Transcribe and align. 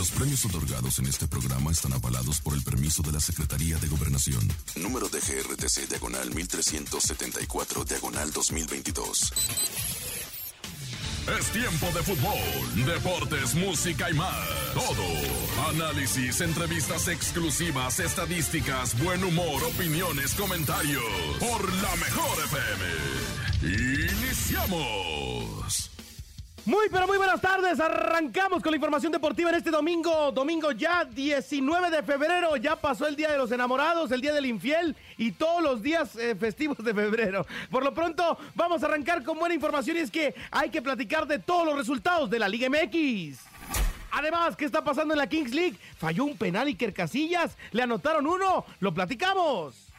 Los 0.00 0.10
premios 0.12 0.42
otorgados 0.46 0.98
en 0.98 1.06
este 1.08 1.28
programa 1.28 1.70
están 1.70 1.92
avalados 1.92 2.40
por 2.40 2.54
el 2.54 2.62
permiso 2.62 3.02
de 3.02 3.12
la 3.12 3.20
Secretaría 3.20 3.76
de 3.76 3.86
Gobernación. 3.86 4.40
Número 4.76 5.10
de 5.10 5.20
GRTC 5.20 5.90
Diagonal 5.90 6.34
1374 6.34 7.84
Diagonal 7.84 8.32
2022. 8.32 9.32
Es 11.38 11.52
tiempo 11.52 11.86
de 11.92 12.02
fútbol, 12.02 12.86
deportes, 12.86 13.54
música 13.54 14.08
y 14.08 14.14
más. 14.14 14.48
Todo. 14.72 15.04
Análisis, 15.68 16.40
entrevistas 16.40 17.06
exclusivas, 17.08 18.00
estadísticas, 18.00 18.98
buen 19.02 19.22
humor, 19.22 19.62
opiniones, 19.64 20.32
comentarios. 20.32 21.04
Por 21.38 21.70
la 21.74 21.94
mejor 21.96 22.38
FM. 22.46 22.86
Iniciamos. 24.22 25.89
Muy, 26.66 26.88
pero 26.90 27.06
muy 27.06 27.16
buenas 27.16 27.40
tardes. 27.40 27.80
Arrancamos 27.80 28.62
con 28.62 28.70
la 28.70 28.76
información 28.76 29.10
deportiva 29.10 29.48
en 29.48 29.56
este 29.56 29.70
domingo. 29.70 30.30
Domingo 30.30 30.72
ya 30.72 31.04
19 31.04 31.90
de 31.90 32.02
febrero. 32.02 32.56
Ya 32.56 32.76
pasó 32.76 33.06
el 33.06 33.16
Día 33.16 33.30
de 33.30 33.38
los 33.38 33.50
Enamorados, 33.50 34.10
el 34.12 34.20
Día 34.20 34.34
del 34.34 34.44
Infiel 34.44 34.94
y 35.16 35.32
todos 35.32 35.62
los 35.62 35.82
días 35.82 36.16
eh, 36.16 36.34
festivos 36.34 36.76
de 36.78 36.92
febrero. 36.92 37.46
Por 37.70 37.82
lo 37.82 37.94
pronto, 37.94 38.38
vamos 38.54 38.82
a 38.82 38.86
arrancar 38.86 39.22
con 39.22 39.38
buena 39.38 39.54
información 39.54 39.96
y 39.96 40.00
es 40.00 40.10
que 40.10 40.34
hay 40.50 40.68
que 40.68 40.82
platicar 40.82 41.26
de 41.26 41.38
todos 41.38 41.64
los 41.64 41.76
resultados 41.76 42.28
de 42.28 42.38
la 42.38 42.48
Liga 42.48 42.68
MX. 42.68 43.38
Además, 44.12 44.54
¿qué 44.54 44.66
está 44.66 44.84
pasando 44.84 45.14
en 45.14 45.18
la 45.18 45.28
Kings 45.28 45.54
League? 45.54 45.78
Falló 45.96 46.24
un 46.24 46.36
penal 46.36 46.66
Iker 46.66 46.92
Casillas. 46.92 47.56
Le 47.70 47.82
anotaron 47.82 48.26
uno. 48.26 48.66
Lo 48.80 48.92
platicamos. 48.92 49.89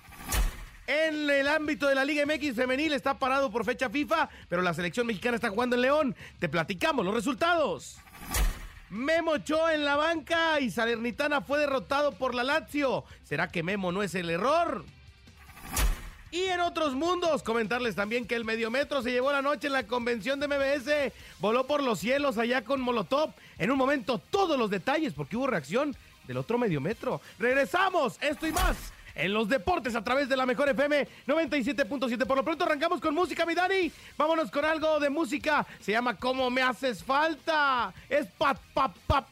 En 0.92 1.30
el 1.30 1.48
ámbito 1.48 1.88
de 1.88 1.96
la 1.96 2.04
Liga 2.04 2.26
MX 2.26 2.54
femenil 2.54 2.92
está 2.92 3.18
parado 3.18 3.50
por 3.50 3.64
fecha 3.64 3.90
FIFA, 3.90 4.28
pero 4.50 4.62
la 4.62 4.74
selección 4.74 5.08
mexicana 5.08 5.36
está 5.36 5.50
jugando 5.50 5.78
en 5.78 5.84
León. 5.84 6.16
Te 6.38 6.50
platicamos 6.50 7.06
los 7.06 7.14
resultados. 7.14 7.96
Memo 8.90 9.32
Ochoa 9.32 9.74
en 9.74 9.86
la 9.86 9.96
banca 9.96 10.60
y 10.60 10.70
Salernitana 10.70 11.40
fue 11.40 11.60
derrotado 11.60 12.12
por 12.12 12.36
la 12.36 12.44
Lazio. 12.44 13.06
¿Será 13.24 13.48
que 13.48 13.64
Memo 13.64 13.94
no 13.94 14.04
es 14.04 14.16
el 14.16 14.30
error? 14.30 14.84
Y 16.30 16.44
en 16.44 16.60
otros 16.60 16.94
mundos, 16.94 17.42
comentarles 17.42 17.96
también 17.96 18.28
que 18.28 18.36
el 18.36 18.44
Mediometro 18.44 19.02
se 19.02 19.14
llevó 19.14 19.32
la 19.32 19.42
noche 19.42 19.68
en 19.68 19.74
la 19.74 19.88
convención 19.88 20.42
de 20.42 20.50
MBS, 20.50 21.14
voló 21.40 21.68
por 21.68 21.82
los 21.82 22.00
cielos 22.00 22.38
allá 22.38 22.66
con 22.66 22.82
Molotov. 22.82 23.32
En 23.58 23.72
un 23.72 23.78
momento 23.78 24.18
todos 24.18 24.60
los 24.60 24.70
detalles 24.70 25.14
porque 25.14 25.38
hubo 25.38 25.48
reacción 25.48 25.96
del 26.28 26.36
otro 26.36 26.58
Mediometro. 26.58 27.22
Regresamos, 27.40 28.18
esto 28.22 28.46
y 28.46 28.52
más 28.52 28.92
en 29.22 29.34
los 29.34 29.48
deportes 29.48 29.96
a 29.96 30.04
través 30.04 30.28
de 30.28 30.36
la 30.36 30.48
mejor 30.48 30.68
FM 30.70 31.08
97.7. 31.28 32.26
Por 32.26 32.38
lo 32.38 32.44
pronto 32.44 32.66
arrancamos 32.66 33.00
con 33.00 33.14
música, 33.14 33.46
mi 33.46 33.54
Dani. 33.54 33.92
Vámonos 34.18 34.50
con 34.50 34.66
algo 34.66 35.00
de 35.00 35.12
música. 35.12 35.66
Se 35.80 35.92
llama 35.92 36.18
¿Cómo 36.18 36.50
me 36.50 36.64
haces 36.64 37.04
falta? 37.04 37.94
Es 38.10 38.26
pa, 38.38 38.56
pa, 38.74 38.92
pa, 39.06 39.26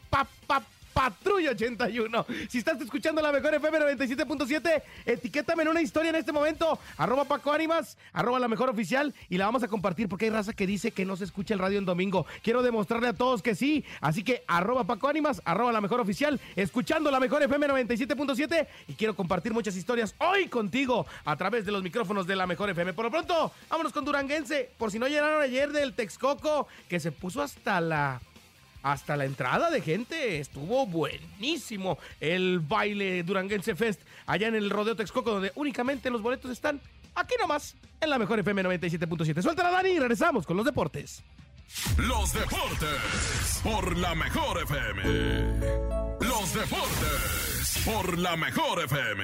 81. 1.48 2.26
Si 2.50 2.58
estás 2.60 2.80
escuchando 2.82 3.22
la 3.22 3.32
mejor 3.32 3.54
FM 3.54 3.80
97.7, 3.80 4.84
etiquétame 5.06 5.64
en 5.64 5.70
una 5.70 5.82
historia 5.82 6.10
en 6.10 6.16
este 6.16 6.32
momento. 6.32 6.80
Arroba 6.98 7.26
Paco 7.26 7.52
Ánimas, 7.52 7.98
arroba 8.14 8.40
la 8.40 8.48
mejor 8.48 8.70
oficial 8.70 9.14
y 9.30 9.38
la 9.38 9.46
vamos 9.46 9.64
a 9.64 9.68
compartir 9.68 10.10
porque 10.10 10.26
hay 10.26 10.32
raza 10.32 10.54
que 10.54 10.68
dice 10.68 10.92
que 10.92 11.06
no 11.06 11.16
se 11.16 11.24
escucha 11.24 11.54
el 11.54 11.60
radio 11.60 11.78
en 11.78 11.86
domingo. 11.86 12.26
Quiero 12.44 12.62
demostrarle 12.62 13.10
a 13.10 13.14
todos 13.14 13.42
que 13.42 13.56
sí. 13.56 13.86
Así 14.02 14.24
que 14.24 14.44
arroba 14.48 14.84
Paco 14.84 15.08
Ánimas, 15.08 15.42
arroba 15.46 15.72
la 15.72 15.82
mejor 15.82 16.00
oficial, 16.00 16.40
escuchando 16.56 17.12
la 17.12 17.20
mejor 17.20 17.44
FM 17.44 17.68
97.7 17.68 18.68
y 18.88 18.94
quiero 18.94 19.16
compartir 19.16 19.54
muchas 19.54 19.76
historias 19.76 20.16
hoy 20.20 20.48
contigo 20.48 21.06
a 21.26 21.36
través 21.36 21.66
de 21.66 21.72
los 21.72 21.84
micrófonos 21.84 22.28
de 22.28 22.36
la 22.36 22.48
mejor 22.48 22.70
FM. 22.70 22.94
Por 22.94 23.06
lo 23.06 23.12
pronto, 23.12 23.52
vámonos 23.70 23.94
con 23.94 24.06
Duranguense. 24.06 24.70
Por 24.78 24.92
si 24.92 25.00
no 25.00 25.08
llegaron 25.08 25.42
ayer 25.42 25.72
del 25.72 25.94
Texcoco, 25.94 26.68
que 26.88 27.00
se 27.00 27.12
puso 27.12 27.42
hasta 27.42 27.82
la 27.82 28.22
hasta 28.84 29.18
la 29.18 29.26
entrada 29.26 29.70
de 29.70 29.82
gente. 29.82 30.40
Estuvo 30.40 30.86
buenísimo 30.86 31.98
el 32.20 32.60
baile 32.60 33.24
Duranguense 33.24 33.76
Fest 33.76 34.02
allá 34.26 34.48
en 34.48 34.56
el 34.56 34.70
Rodeo 34.70 34.96
Texcoco, 34.96 35.32
donde 35.32 35.52
únicamente 35.56 36.10
los 36.10 36.22
boletos 36.22 36.52
están 36.52 36.80
aquí 37.16 37.36
nomás, 37.40 37.76
en 38.02 38.10
la 38.10 38.20
mejor 38.20 38.40
FM 38.40 38.64
97.7. 38.64 39.42
Suéltala, 39.42 39.72
Dani, 39.72 39.90
y 39.90 40.00
regresamos 40.00 40.46
con 40.46 40.58
los 40.58 40.66
deportes. 40.66 41.24
Los 41.98 42.34
deportes 42.34 43.60
por 43.64 43.96
la 43.98 44.16
mejor 44.16 44.64
FM. 44.64 45.04
Los 46.22 46.54
deportes 46.54 47.84
por 47.86 48.18
la 48.18 48.36
mejor 48.36 48.84
FM. 48.84 49.24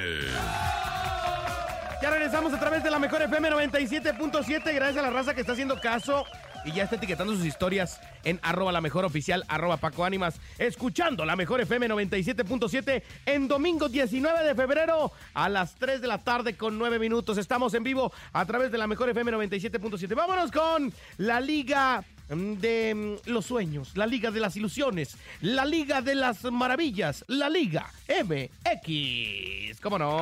Ya 2.02 2.10
regresamos 2.12 2.54
a 2.54 2.60
través 2.60 2.84
de 2.84 2.92
la 2.92 3.00
mejor 3.00 3.22
FM 3.24 3.50
97.7. 3.50 4.76
Gracias 4.76 4.98
a 4.98 5.02
la 5.02 5.10
raza 5.10 5.34
que 5.34 5.42
está 5.42 5.54
haciendo 5.54 5.80
caso 5.80 6.26
y 6.66 6.72
ya 6.72 6.84
está 6.84 6.96
etiquetando 6.96 7.36
sus 7.36 7.46
historias 7.46 8.02
en 8.24 8.40
arroba 8.42 8.72
la 8.72 8.82
mejor 8.82 9.06
oficial, 9.06 9.46
arroba 9.48 9.78
Paco 9.78 10.04
Ánimas, 10.04 10.40
escuchando 10.58 11.24
la 11.26 11.36
mejor 11.36 11.62
FM 11.62 11.88
97.7 11.90 13.04
en 13.26 13.48
domingo 13.48 13.88
19 13.88 14.44
de 14.44 14.56
febrero 14.56 15.12
a 15.34 15.48
las 15.48 15.76
3 15.76 16.02
de 16.02 16.08
la 16.08 16.18
tarde 16.18 16.58
con 16.58 16.78
9 16.78 16.98
minutos. 17.00 17.38
Estamos 17.38 17.74
en 17.76 17.84
vivo 17.84 18.12
a 18.34 18.46
través 18.46 18.72
de 18.72 18.78
la 18.78 18.88
mejor 18.88 19.10
FM 19.10 19.32
97.7. 19.34 20.16
Vámonos 20.16 20.52
con 20.52 20.92
la 21.18 21.40
liga 21.40 22.04
de 22.30 22.94
mm, 22.96 23.30
los 23.30 23.46
sueños, 23.46 23.96
la 23.96 24.08
liga 24.08 24.32
de 24.32 24.40
las 24.40 24.56
ilusiones, 24.56 25.18
la 25.42 25.66
liga 25.66 26.02
de 26.02 26.16
las 26.16 26.44
maravillas, 26.46 27.24
la 27.28 27.50
liga 27.50 27.92
MX. 28.10 29.80
¿Cómo 29.82 30.00
no? 30.00 30.20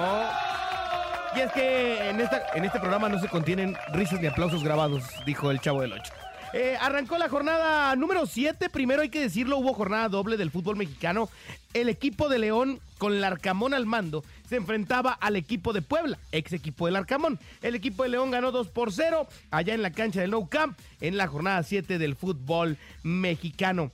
Y 1.36 1.40
es 1.40 1.52
que 1.52 2.10
en 2.10 2.20
este 2.66 2.80
programa 2.80 3.10
no 3.10 3.20
se 3.20 3.28
contienen 3.28 3.76
risas 3.94 4.20
ni 4.20 4.28
aplausos 4.28 4.64
grabados, 4.64 5.04
dijo 5.26 5.50
el 5.50 5.60
chavo 5.60 5.82
del 5.82 5.94
8. 5.94 6.14
Eh, 6.54 6.78
arrancó 6.80 7.18
la 7.18 7.30
jornada 7.30 7.96
número 7.96 8.28
7. 8.28 8.70
Primero 8.70 9.02
hay 9.02 9.10
que 9.10 9.22
decirlo, 9.22 9.58
hubo 9.58 9.74
jornada 9.74 10.08
doble 10.08 10.38
del 10.38 10.52
fútbol 10.52 10.76
mexicano. 10.76 11.28
El 11.74 11.90
equipo 11.90 12.30
de 12.30 12.38
León 12.38 12.80
con 13.00 13.20
Larcamón 13.22 13.74
al 13.74 13.88
mando 13.88 14.24
se 14.48 14.58
enfrentaba 14.58 15.14
al 15.14 15.36
equipo 15.36 15.74
de 15.74 15.82
Puebla, 15.82 16.20
ex 16.32 16.54
equipo 16.54 16.86
del 16.86 16.96
Arcamón. 16.96 17.40
El 17.64 17.74
equipo 17.74 18.04
de 18.04 18.10
León 18.10 18.30
ganó 18.30 18.52
2 18.52 18.68
por 18.68 18.94
0 18.94 19.28
allá 19.50 19.74
en 19.74 19.82
la 19.82 19.92
cancha 19.92 20.22
del 20.22 20.30
Nou 20.30 20.48
Camp 20.48 20.78
en 21.02 21.18
la 21.18 21.26
jornada 21.26 21.64
7 21.64 21.98
del 21.98 22.16
fútbol 22.16 22.78
mexicano. 23.02 23.92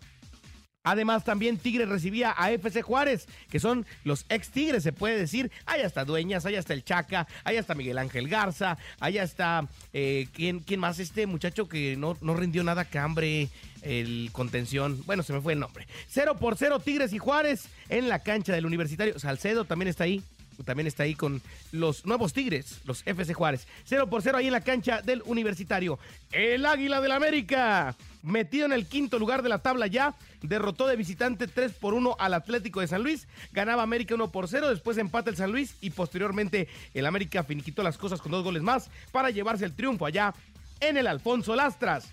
Además, 0.90 1.24
también 1.24 1.58
Tigres 1.58 1.88
recibía 1.88 2.34
a 2.36 2.52
FC 2.52 2.82
Juárez, 2.82 3.28
que 3.52 3.60
son 3.60 3.86
los 4.04 4.26
ex 4.30 4.50
Tigres, 4.50 4.82
se 4.82 4.92
puede 4.92 5.18
decir. 5.18 5.52
Allá 5.68 5.86
está 5.86 6.04
Dueñas, 6.04 6.48
allá 6.48 6.58
está 6.58 6.74
el 6.74 6.84
Chaca, 6.84 7.28
allá 7.44 7.60
está 7.60 7.76
Miguel 7.76 8.00
Ángel 8.00 8.28
Garza, 8.28 8.76
allá 9.00 9.22
está. 9.22 9.68
Eh, 9.94 10.28
¿quién, 10.34 10.62
¿quién, 10.62 10.80
más? 10.80 10.98
Este 10.98 11.28
muchacho 11.28 11.70
que 11.70 11.96
no, 11.96 12.18
no 12.22 12.34
rindió 12.34 12.64
nada, 12.64 12.86
Cambre, 12.86 13.50
el 13.84 14.30
contención. 14.32 15.04
Bueno, 15.06 15.22
se 15.22 15.32
me 15.32 15.42
fue 15.42 15.54
el 15.54 15.60
nombre. 15.60 15.88
Cero 16.08 16.38
por 16.40 16.58
cero, 16.58 16.80
Tigres 16.80 17.14
y 17.14 17.20
Juárez 17.20 17.68
en 17.90 18.10
la 18.10 18.20
cancha 18.20 18.54
del 18.54 18.66
Universitario. 18.66 19.20
Salcedo 19.20 19.66
también 19.66 19.90
está 19.90 20.06
ahí 20.06 20.24
también 20.64 20.88
está 20.88 21.03
ahí 21.03 21.16
con 21.16 21.42
los 21.72 22.06
nuevos 22.06 22.34
Tigres, 22.34 22.80
los 22.86 23.06
FC 23.06 23.34
Juárez. 23.34 23.68
0 23.86 24.09
por 24.09 24.22
0 24.22 24.38
ahí 24.38 24.47
en 24.47 24.53
la 24.53 24.62
cancha 24.62 25.02
del 25.02 25.22
Universitario. 25.25 26.00
El 26.31 26.66
Águila 26.66 27.02
del 27.02 27.12
América, 27.12 27.96
metido 28.24 28.66
en 28.66 28.74
el 28.74 28.86
quinto 28.86 29.20
lugar 29.20 29.42
de 29.42 29.50
la 29.50 29.59
tabla 29.59 29.88
ya, 29.88 30.16
derrotó 30.42 30.88
de 30.88 30.96
visitante 30.96 31.47
3 31.47 31.74
por 31.74 31.94
1 31.94 32.16
al 32.20 32.34
Atlético 32.34 32.81
de 32.81 32.88
San 32.88 33.03
Luis. 33.03 33.28
Ganaba 33.52 33.84
América 33.84 34.16
1 34.16 34.31
por 34.31 34.47
0, 34.47 34.70
después 34.70 34.97
empata 34.97 35.30
el 35.30 35.38
San 35.38 35.52
Luis 35.52 35.75
y 35.81 35.92
posteriormente 35.92 36.68
el 36.94 37.06
América 37.06 37.44
finiquitó 37.44 37.84
las 37.84 37.97
cosas 37.97 38.22
con 38.22 38.31
dos 38.31 38.44
goles 38.44 38.64
más 38.64 38.90
para 39.12 39.30
llevarse 39.30 39.66
el 39.66 39.76
triunfo 39.76 40.06
allá 40.06 40.34
en 40.80 40.97
el 40.97 41.08
Alfonso 41.08 41.56
Lastras. 41.56 42.09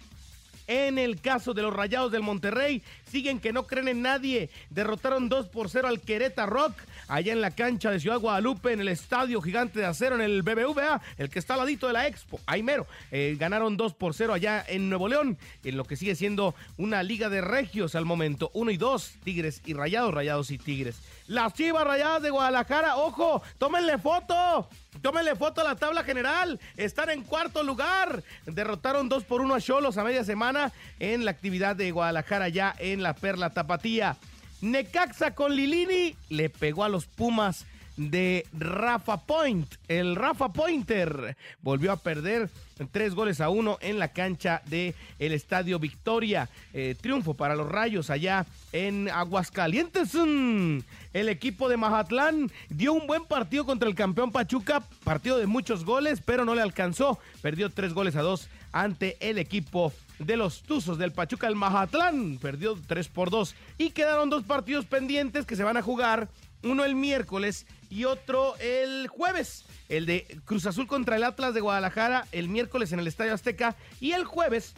En 0.66 0.98
el 0.98 1.20
caso 1.20 1.54
de 1.54 1.62
los 1.62 1.72
Rayados 1.72 2.10
del 2.10 2.22
Monterrey, 2.22 2.82
siguen 3.10 3.38
que 3.38 3.52
no 3.52 3.66
creen 3.66 3.88
en 3.88 4.02
nadie. 4.02 4.50
Derrotaron 4.70 5.28
2 5.28 5.46
por 5.48 5.70
0 5.70 5.88
al 5.88 6.00
Querétaro 6.00 6.50
Rock, 6.50 6.74
allá 7.08 7.32
en 7.32 7.40
la 7.40 7.52
cancha 7.52 7.90
de 7.90 8.00
Ciudad 8.00 8.18
Guadalupe, 8.18 8.72
en 8.72 8.80
el 8.80 8.88
Estadio 8.88 9.40
Gigante 9.40 9.78
de 9.78 9.86
Acero, 9.86 10.16
en 10.16 10.22
el 10.22 10.42
BBVA, 10.42 11.00
el 11.18 11.30
que 11.30 11.38
está 11.38 11.54
al 11.54 11.60
ladito 11.60 11.86
de 11.86 11.92
la 11.92 12.06
Expo. 12.06 12.40
Ahí 12.46 12.62
mero. 12.62 12.86
Eh, 13.10 13.36
ganaron 13.38 13.76
2 13.76 13.94
por 13.94 14.14
0 14.14 14.34
allá 14.34 14.64
en 14.66 14.88
Nuevo 14.88 15.08
León, 15.08 15.38
en 15.62 15.76
lo 15.76 15.84
que 15.84 15.96
sigue 15.96 16.16
siendo 16.16 16.54
una 16.76 17.02
liga 17.02 17.28
de 17.28 17.40
regios 17.40 17.94
al 17.94 18.04
momento. 18.04 18.50
1 18.54 18.70
y 18.72 18.76
2, 18.76 19.14
Tigres 19.22 19.62
y 19.64 19.74
Rayados, 19.74 20.12
Rayados 20.12 20.50
y 20.50 20.58
Tigres. 20.58 20.96
Las 21.28 21.54
Chivas 21.54 21.84
Rayadas 21.84 22.22
de 22.22 22.30
Guadalajara, 22.30 22.96
ojo, 22.96 23.42
tómenle 23.58 23.98
foto. 23.98 24.68
Tómenle 25.06 25.36
foto 25.36 25.60
a 25.60 25.64
la 25.64 25.76
tabla 25.76 26.02
general. 26.02 26.58
Están 26.76 27.10
en 27.10 27.22
cuarto 27.22 27.62
lugar. 27.62 28.24
Derrotaron 28.44 29.08
2 29.08 29.22
por 29.22 29.40
1 29.40 29.54
a 29.54 29.60
Cholos 29.60 29.98
a 29.98 30.02
media 30.02 30.24
semana 30.24 30.72
en 30.98 31.24
la 31.24 31.30
actividad 31.30 31.76
de 31.76 31.92
Guadalajara 31.92 32.48
ya 32.48 32.74
en 32.76 33.04
la 33.04 33.14
Perla 33.14 33.50
Tapatía. 33.50 34.16
Necaxa 34.62 35.32
con 35.32 35.54
Lilini 35.54 36.16
le 36.28 36.50
pegó 36.50 36.82
a 36.82 36.88
los 36.88 37.06
Pumas 37.06 37.66
de 37.96 38.46
Rafa 38.52 39.18
Point. 39.18 39.74
El 39.88 40.16
Rafa 40.16 40.52
Pointer 40.52 41.36
volvió 41.62 41.92
a 41.92 41.96
perder 41.96 42.50
tres 42.90 43.14
goles 43.14 43.40
a 43.40 43.48
uno 43.48 43.78
en 43.80 43.98
la 43.98 44.08
cancha 44.08 44.62
del 44.66 44.94
el 45.18 45.32
Estadio 45.32 45.78
Victoria. 45.78 46.48
Eh, 46.74 46.94
triunfo 47.00 47.34
para 47.34 47.56
los 47.56 47.68
Rayos 47.68 48.10
allá 48.10 48.46
en 48.72 49.08
Aguascalientes. 49.08 50.14
Mm, 50.14 50.78
el 51.12 51.28
equipo 51.28 51.68
de 51.68 51.76
Mazatlán 51.76 52.50
dio 52.68 52.92
un 52.92 53.06
buen 53.06 53.24
partido 53.24 53.64
contra 53.64 53.88
el 53.88 53.94
campeón 53.94 54.32
Pachuca. 54.32 54.82
Partido 55.04 55.38
de 55.38 55.46
muchos 55.46 55.84
goles, 55.84 56.20
pero 56.24 56.44
no 56.44 56.54
le 56.54 56.62
alcanzó. 56.62 57.18
Perdió 57.42 57.70
tres 57.70 57.94
goles 57.94 58.16
a 58.16 58.22
dos 58.22 58.48
ante 58.72 59.16
el 59.20 59.38
equipo 59.38 59.92
de 60.18 60.36
los 60.36 60.62
Tuzos 60.62 60.98
del 60.98 61.12
Pachuca, 61.12 61.46
el 61.46 61.56
Mazatlán, 61.56 62.38
perdió 62.40 62.76
3 62.86 63.08
por 63.08 63.30
2 63.30 63.54
y 63.78 63.90
quedaron 63.90 64.30
dos 64.30 64.44
partidos 64.44 64.86
pendientes 64.86 65.46
que 65.46 65.56
se 65.56 65.64
van 65.64 65.76
a 65.76 65.82
jugar, 65.82 66.28
uno 66.62 66.84
el 66.84 66.94
miércoles 66.94 67.66
y 67.90 68.04
otro 68.04 68.56
el 68.58 69.08
jueves. 69.08 69.64
El 69.88 70.06
de 70.06 70.40
Cruz 70.44 70.66
Azul 70.66 70.86
contra 70.86 71.16
el 71.16 71.24
Atlas 71.24 71.54
de 71.54 71.60
Guadalajara 71.60 72.26
el 72.32 72.48
miércoles 72.48 72.92
en 72.92 73.00
el 73.00 73.06
Estadio 73.06 73.34
Azteca 73.34 73.76
y 74.00 74.12
el 74.12 74.24
jueves 74.24 74.74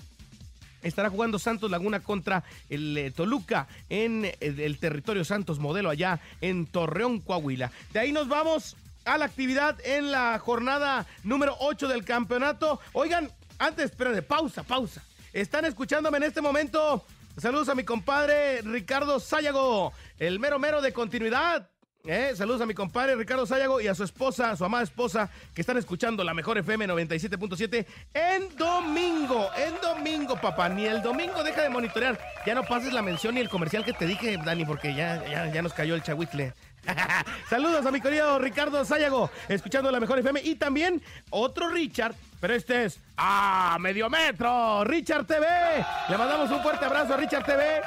estará 0.83 1.11
jugando 1.11 1.39
Santos 1.39 1.71
Laguna 1.71 2.01
contra 2.01 2.45
el 2.69 2.97
eh, 2.97 3.11
Toluca 3.11 3.69
en 3.89 4.25
eh, 4.25 4.37
el 4.41 4.79
territorio 4.79 5.25
Santos 5.25 5.59
Modelo 5.59 5.91
allá 5.91 6.21
en 6.41 6.67
Torreón, 6.67 7.21
Coahuila. 7.21 7.71
De 7.93 8.01
ahí 8.01 8.13
nos 8.13 8.29
vamos 8.29 8.77
a 9.05 9.19
la 9.19 9.25
actividad 9.25 9.79
en 9.85 10.11
la 10.11 10.39
jornada 10.39 11.07
número 11.25 11.57
8 11.61 11.89
del 11.89 12.05
campeonato. 12.05 12.81
Oigan, 12.93 13.31
antes, 13.59 13.87
espérenme, 13.87 14.23
pausa, 14.23 14.63
pausa. 14.63 15.03
Están 15.33 15.65
escuchándome 15.65 16.19
en 16.19 16.25
este 16.25 16.41
momento. 16.41 17.05
Saludos 17.37 17.69
a 17.69 17.75
mi 17.75 17.85
compadre 17.85 18.63
Ricardo 18.63 19.21
Sayago, 19.21 19.93
el 20.19 20.41
mero 20.41 20.59
mero 20.59 20.83
de 20.83 20.93
continuidad. 20.93 21.69
Eh, 22.11 22.33
saludos 22.35 22.63
a 22.63 22.65
mi 22.65 22.73
compadre 22.73 23.17
Ricardo 23.17 23.45
Sayago 23.45 23.83
y 23.83 23.87
a 23.87 23.95
su 23.95 24.03
esposa, 24.03 24.57
su 24.57 24.65
amada 24.65 24.83
esposa, 24.83 25.29
que 25.53 25.61
están 25.61 25.77
escuchando 25.77 26.25
la 26.25 26.33
mejor 26.33 26.57
FM 26.57 26.89
97.7 26.89 27.85
en 28.15 28.57
domingo. 28.57 29.51
En 29.55 29.75
domingo, 29.83 30.41
papá. 30.41 30.71
Ni 30.71 30.87
el 30.87 31.03
domingo 31.03 31.45
deja 31.45 31.61
de 31.61 31.69
monitorear. 31.69 32.19
Ya 32.47 32.55
no 32.55 32.65
pases 32.65 32.95
la 32.95 33.03
mención 33.03 33.35
ni 33.35 33.43
el 33.43 33.51
comercial 33.51 33.85
que 33.85 33.93
te 33.93 34.07
dije, 34.07 34.39
Dani, 34.43 34.65
porque 34.65 34.95
ya, 34.95 35.23
ya, 35.53 35.61
nos 35.61 35.75
cayó 35.75 35.95
el 35.95 36.03
chahuitle. 36.03 36.55
Saludos 37.51 37.85
a 37.85 37.91
mi 37.91 38.01
querido 38.01 38.39
Ricardo 38.39 38.83
Sayago, 38.87 39.31
escuchando 39.47 39.91
la 39.91 40.01
mejor 40.01 40.19
FM. 40.19 40.41
Y 40.45 40.55
también 40.55 41.03
otro 41.29 41.69
Richard, 41.69 42.15
pero 42.41 42.55
este 42.55 42.87
es 42.87 43.01
a 43.19 43.77
medio 43.81 44.09
metro, 44.09 44.83
Richard 44.83 45.27
TV. 45.27 45.47
Le 46.09 46.17
mandamos 46.17 46.51
un 46.51 46.63
fuerte 46.63 46.87
abrazo 46.87 47.13
a 47.13 47.17
Richard 47.19 47.45
TV. 47.45 47.83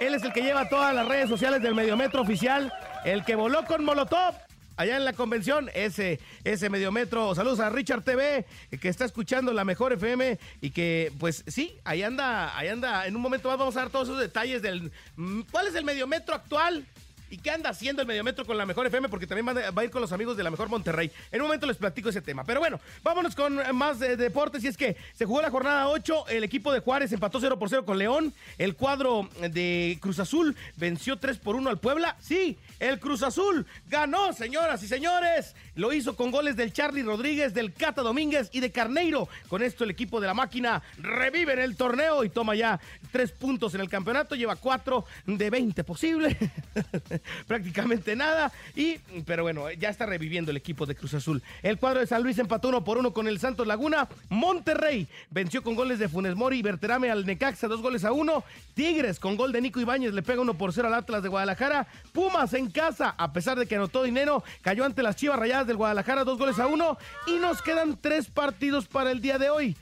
Él 0.00 0.14
es 0.14 0.22
el 0.22 0.32
que 0.32 0.42
lleva 0.42 0.68
todas 0.68 0.94
las 0.94 1.06
redes 1.06 1.28
sociales 1.28 1.62
del 1.62 1.74
Mediometro 1.74 2.20
oficial, 2.20 2.72
el 3.04 3.24
que 3.24 3.34
voló 3.34 3.64
con 3.64 3.84
Molotov. 3.84 4.34
Allá 4.78 4.98
en 4.98 5.06
la 5.06 5.14
convención, 5.14 5.70
ese, 5.72 6.20
ese 6.44 6.68
mediometro. 6.68 7.34
Saludos 7.34 7.60
a 7.60 7.70
Richard 7.70 8.02
TV, 8.02 8.44
que 8.78 8.88
está 8.88 9.06
escuchando 9.06 9.54
la 9.54 9.64
mejor 9.64 9.94
FM 9.94 10.38
y 10.60 10.70
que, 10.70 11.12
pues 11.18 11.44
sí, 11.46 11.78
ahí 11.84 12.02
anda, 12.02 12.54
ahí 12.58 12.68
anda. 12.68 13.06
En 13.06 13.16
un 13.16 13.22
momento 13.22 13.48
más 13.48 13.56
vamos 13.56 13.74
a 13.76 13.80
dar 13.80 13.90
todos 13.90 14.08
esos 14.08 14.20
detalles 14.20 14.60
del. 14.60 14.92
mm, 15.16 15.42
¿Cuál 15.50 15.68
es 15.68 15.74
el 15.76 15.84
mediometro 15.84 16.34
actual? 16.34 16.84
¿Y 17.30 17.38
qué 17.38 17.50
anda 17.50 17.70
haciendo 17.70 18.02
el 18.02 18.08
Mediometro 18.08 18.44
con 18.44 18.56
la 18.56 18.64
mejor 18.66 18.86
FM? 18.86 19.08
Porque 19.08 19.26
también 19.26 19.46
va 19.46 19.80
a- 19.80 19.84
ir 19.84 19.90
con 19.90 20.00
los 20.00 20.12
amigos 20.12 20.36
de 20.36 20.44
la 20.44 20.50
mejor 20.50 20.68
Monterrey. 20.68 21.10
En 21.32 21.40
un 21.40 21.46
momento 21.48 21.66
les 21.66 21.76
platico 21.76 22.08
ese 22.08 22.20
tema. 22.22 22.44
Pero 22.44 22.60
bueno, 22.60 22.78
vámonos 23.02 23.34
con 23.34 23.60
más 23.76 24.00
eh, 24.02 24.16
deportes. 24.16 24.62
Y 24.64 24.68
es 24.68 24.76
que 24.76 24.96
se 25.14 25.24
jugó 25.24 25.42
la 25.42 25.50
jornada 25.50 25.88
8. 25.88 26.28
El 26.28 26.44
equipo 26.44 26.72
de 26.72 26.80
Juárez 26.80 27.12
empató 27.12 27.40
0 27.40 27.58
por 27.58 27.68
0 27.68 27.84
con 27.84 27.98
León. 27.98 28.32
El 28.58 28.76
cuadro 28.76 29.28
de 29.40 29.98
Cruz 30.00 30.18
Azul 30.20 30.54
venció 30.76 31.18
3 31.18 31.38
por 31.38 31.56
1 31.56 31.68
al 31.70 31.78
Puebla. 31.78 32.16
Sí, 32.20 32.58
el 32.78 33.00
Cruz 33.00 33.22
Azul 33.22 33.66
ganó, 33.88 34.32
señoras 34.32 34.82
y 34.82 34.88
señores. 34.88 35.54
Lo 35.74 35.92
hizo 35.92 36.16
con 36.16 36.30
goles 36.30 36.56
del 36.56 36.72
Charlie 36.72 37.02
Rodríguez, 37.02 37.52
del 37.54 37.72
Cata 37.74 38.02
Domínguez 38.02 38.48
y 38.52 38.60
de 38.60 38.70
Carneiro. 38.72 39.28
Con 39.48 39.62
esto 39.62 39.84
el 39.84 39.90
equipo 39.90 40.20
de 40.20 40.26
la 40.26 40.34
máquina 40.34 40.82
revive 40.98 41.52
en 41.52 41.58
el 41.58 41.76
torneo 41.76 42.24
y 42.24 42.30
toma 42.30 42.54
ya 42.54 42.80
tres 43.12 43.32
puntos 43.32 43.74
en 43.74 43.80
el 43.80 43.88
campeonato. 43.88 44.34
Lleva 44.34 44.56
cuatro 44.56 45.04
de 45.26 45.50
20 45.50 45.84
posible. 45.84 46.36
Prácticamente 47.46 48.16
nada. 48.16 48.52
Y, 48.74 48.98
pero 49.24 49.42
bueno, 49.42 49.70
ya 49.72 49.88
está 49.88 50.06
reviviendo 50.06 50.50
el 50.50 50.56
equipo 50.56 50.86
de 50.86 50.94
Cruz 50.94 51.14
Azul. 51.14 51.42
El 51.62 51.78
cuadro 51.78 52.00
de 52.00 52.06
San 52.06 52.22
Luis 52.22 52.38
empató 52.38 52.68
uno 52.68 52.84
por 52.84 52.98
uno 52.98 53.12
con 53.12 53.28
el 53.28 53.38
Santos 53.38 53.66
Laguna. 53.66 54.08
Monterrey 54.28 55.06
venció 55.30 55.62
con 55.62 55.74
goles 55.74 55.98
de 55.98 56.08
Funes 56.08 56.36
Mori 56.36 56.58
y 56.58 56.62
Berterame 56.62 57.10
al 57.10 57.26
Necaxa, 57.26 57.68
dos 57.68 57.82
goles 57.82 58.04
a 58.04 58.12
uno. 58.12 58.44
Tigres 58.74 59.20
con 59.20 59.36
gol 59.36 59.52
de 59.52 59.60
Nico 59.60 59.80
Ibáñez 59.80 60.12
le 60.12 60.22
pega 60.22 60.42
uno 60.42 60.54
por 60.54 60.72
cero 60.72 60.88
al 60.88 60.94
Atlas 60.94 61.22
de 61.22 61.28
Guadalajara. 61.28 61.86
Pumas 62.12 62.52
en 62.54 62.70
casa, 62.70 63.14
a 63.16 63.32
pesar 63.32 63.58
de 63.58 63.66
que 63.66 63.76
anotó 63.76 64.02
dinero, 64.02 64.44
cayó 64.62 64.84
ante 64.84 65.02
las 65.02 65.16
Chivas 65.16 65.38
Rayadas 65.38 65.66
del 65.66 65.76
Guadalajara, 65.76 66.24
dos 66.24 66.38
goles 66.38 66.58
a 66.58 66.66
uno. 66.66 66.98
Y 67.26 67.38
nos 67.38 67.62
quedan 67.62 67.96
tres 68.00 68.28
partidos 68.28 68.86
para 68.86 69.10
el 69.10 69.20
día 69.20 69.38
de 69.38 69.50
hoy. 69.50 69.76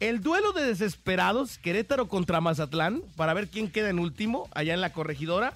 El 0.00 0.20
duelo 0.20 0.52
de 0.52 0.64
desesperados, 0.64 1.58
Querétaro 1.58 2.06
contra 2.06 2.40
Mazatlán, 2.40 3.02
para 3.16 3.34
ver 3.34 3.48
quién 3.48 3.68
queda 3.68 3.90
en 3.90 3.98
último, 3.98 4.48
allá 4.54 4.72
en 4.72 4.80
la 4.80 4.92
corregidora. 4.92 5.54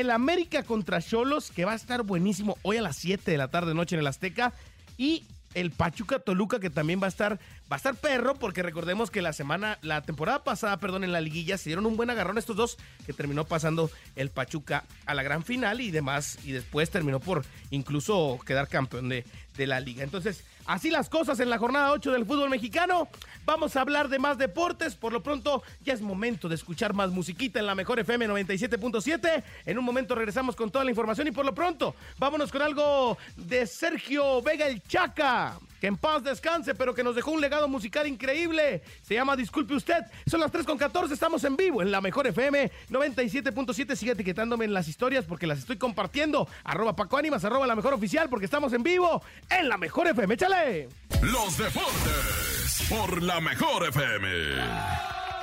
El 0.00 0.10
América 0.10 0.62
contra 0.62 1.00
Cholos, 1.00 1.50
que 1.50 1.64
va 1.64 1.72
a 1.72 1.76
estar 1.76 2.02
buenísimo 2.02 2.58
hoy 2.60 2.76
a 2.76 2.82
las 2.82 2.96
7 2.96 3.30
de 3.30 3.38
la 3.38 3.48
tarde 3.48 3.72
noche 3.72 3.96
en 3.96 4.00
el 4.00 4.06
Azteca. 4.06 4.52
Y 4.98 5.24
el 5.54 5.70
Pachuca 5.70 6.18
Toluca, 6.18 6.60
que 6.60 6.68
también 6.68 7.00
va 7.00 7.06
a 7.06 7.08
estar, 7.08 7.40
va 7.72 7.76
a 7.76 7.78
estar 7.78 7.94
perro, 7.94 8.34
porque 8.34 8.62
recordemos 8.62 9.10
que 9.10 9.22
la 9.22 9.32
semana, 9.32 9.78
la 9.80 10.02
temporada 10.02 10.44
pasada, 10.44 10.76
perdón, 10.76 11.02
en 11.02 11.12
la 11.12 11.22
liguilla 11.22 11.56
se 11.56 11.70
dieron 11.70 11.86
un 11.86 11.96
buen 11.96 12.10
agarrón 12.10 12.36
estos 12.36 12.56
dos, 12.56 12.76
que 13.06 13.14
terminó 13.14 13.46
pasando 13.46 13.90
el 14.16 14.28
Pachuca 14.28 14.84
a 15.06 15.14
la 15.14 15.22
gran 15.22 15.42
final 15.44 15.80
y 15.80 15.90
demás, 15.90 16.38
y 16.44 16.52
después 16.52 16.90
terminó 16.90 17.18
por 17.18 17.46
incluso 17.70 18.38
quedar 18.44 18.68
campeón 18.68 19.08
de, 19.08 19.24
de 19.56 19.66
la 19.66 19.80
liga. 19.80 20.04
Entonces, 20.04 20.44
así 20.66 20.90
las 20.90 21.08
cosas 21.08 21.40
en 21.40 21.50
la 21.50 21.58
jornada 21.58 21.92
8 21.92 22.12
del 22.12 22.26
fútbol 22.26 22.50
mexicano. 22.50 23.08
Vamos 23.44 23.76
a 23.76 23.80
hablar 23.80 24.08
de 24.08 24.18
más 24.18 24.38
deportes. 24.38 24.96
Por 24.96 25.12
lo 25.12 25.22
pronto, 25.22 25.62
ya 25.84 25.94
es 25.94 26.00
momento 26.00 26.48
de 26.48 26.54
escuchar 26.56 26.94
más 26.94 27.10
musiquita 27.10 27.60
en 27.60 27.66
la 27.66 27.74
mejor 27.74 27.98
FM 28.00 28.28
97.7. 28.28 29.42
En 29.66 29.78
un 29.78 29.84
momento 29.84 30.14
regresamos 30.14 30.56
con 30.56 30.70
toda 30.70 30.84
la 30.84 30.90
información 30.90 31.28
y 31.28 31.30
por 31.30 31.44
lo 31.44 31.54
pronto, 31.54 31.94
vámonos 32.18 32.50
con 32.50 32.62
algo 32.62 33.16
de 33.36 33.66
Sergio 33.66 34.42
Vega 34.42 34.66
el 34.66 34.82
Chaca. 34.82 35.58
Que 35.80 35.88
en 35.88 35.96
paz 35.96 36.24
descanse, 36.24 36.74
pero 36.74 36.94
que 36.94 37.04
nos 37.04 37.14
dejó 37.14 37.32
un 37.32 37.40
legado 37.40 37.68
musical 37.68 38.06
increíble. 38.06 38.82
Se 39.02 39.14
llama 39.14 39.36
Disculpe 39.36 39.74
Usted. 39.74 40.04
Son 40.26 40.40
las 40.40 40.50
3 40.50 40.64
con 40.64 40.78
14, 40.78 41.12
estamos 41.12 41.44
en 41.44 41.56
vivo 41.56 41.82
en 41.82 41.90
la 41.90 42.00
mejor 42.00 42.26
FM 42.26 42.70
97.7. 42.90 43.94
Sigue 43.94 44.12
etiquetándome 44.12 44.64
en 44.64 44.74
las 44.74 44.88
historias 44.88 45.24
porque 45.24 45.46
las 45.46 45.58
estoy 45.58 45.76
compartiendo. 45.76 46.48
Arroba 46.64 46.96
Paco 46.96 47.16
arroba 47.16 47.66
la 47.66 47.76
mejor 47.76 47.94
oficial 47.94 48.28
porque 48.28 48.44
estamos 48.44 48.72
en 48.72 48.82
vivo 48.82 49.22
en 49.48 49.68
la 49.68 49.76
mejor 49.76 50.06
FM. 50.06 50.34
¡Échale! 50.34 50.55
Los 51.20 51.58
deportes 51.58 52.86
por 52.88 53.22
la 53.22 53.40
mejor 53.40 53.88
FM. 53.88 54.28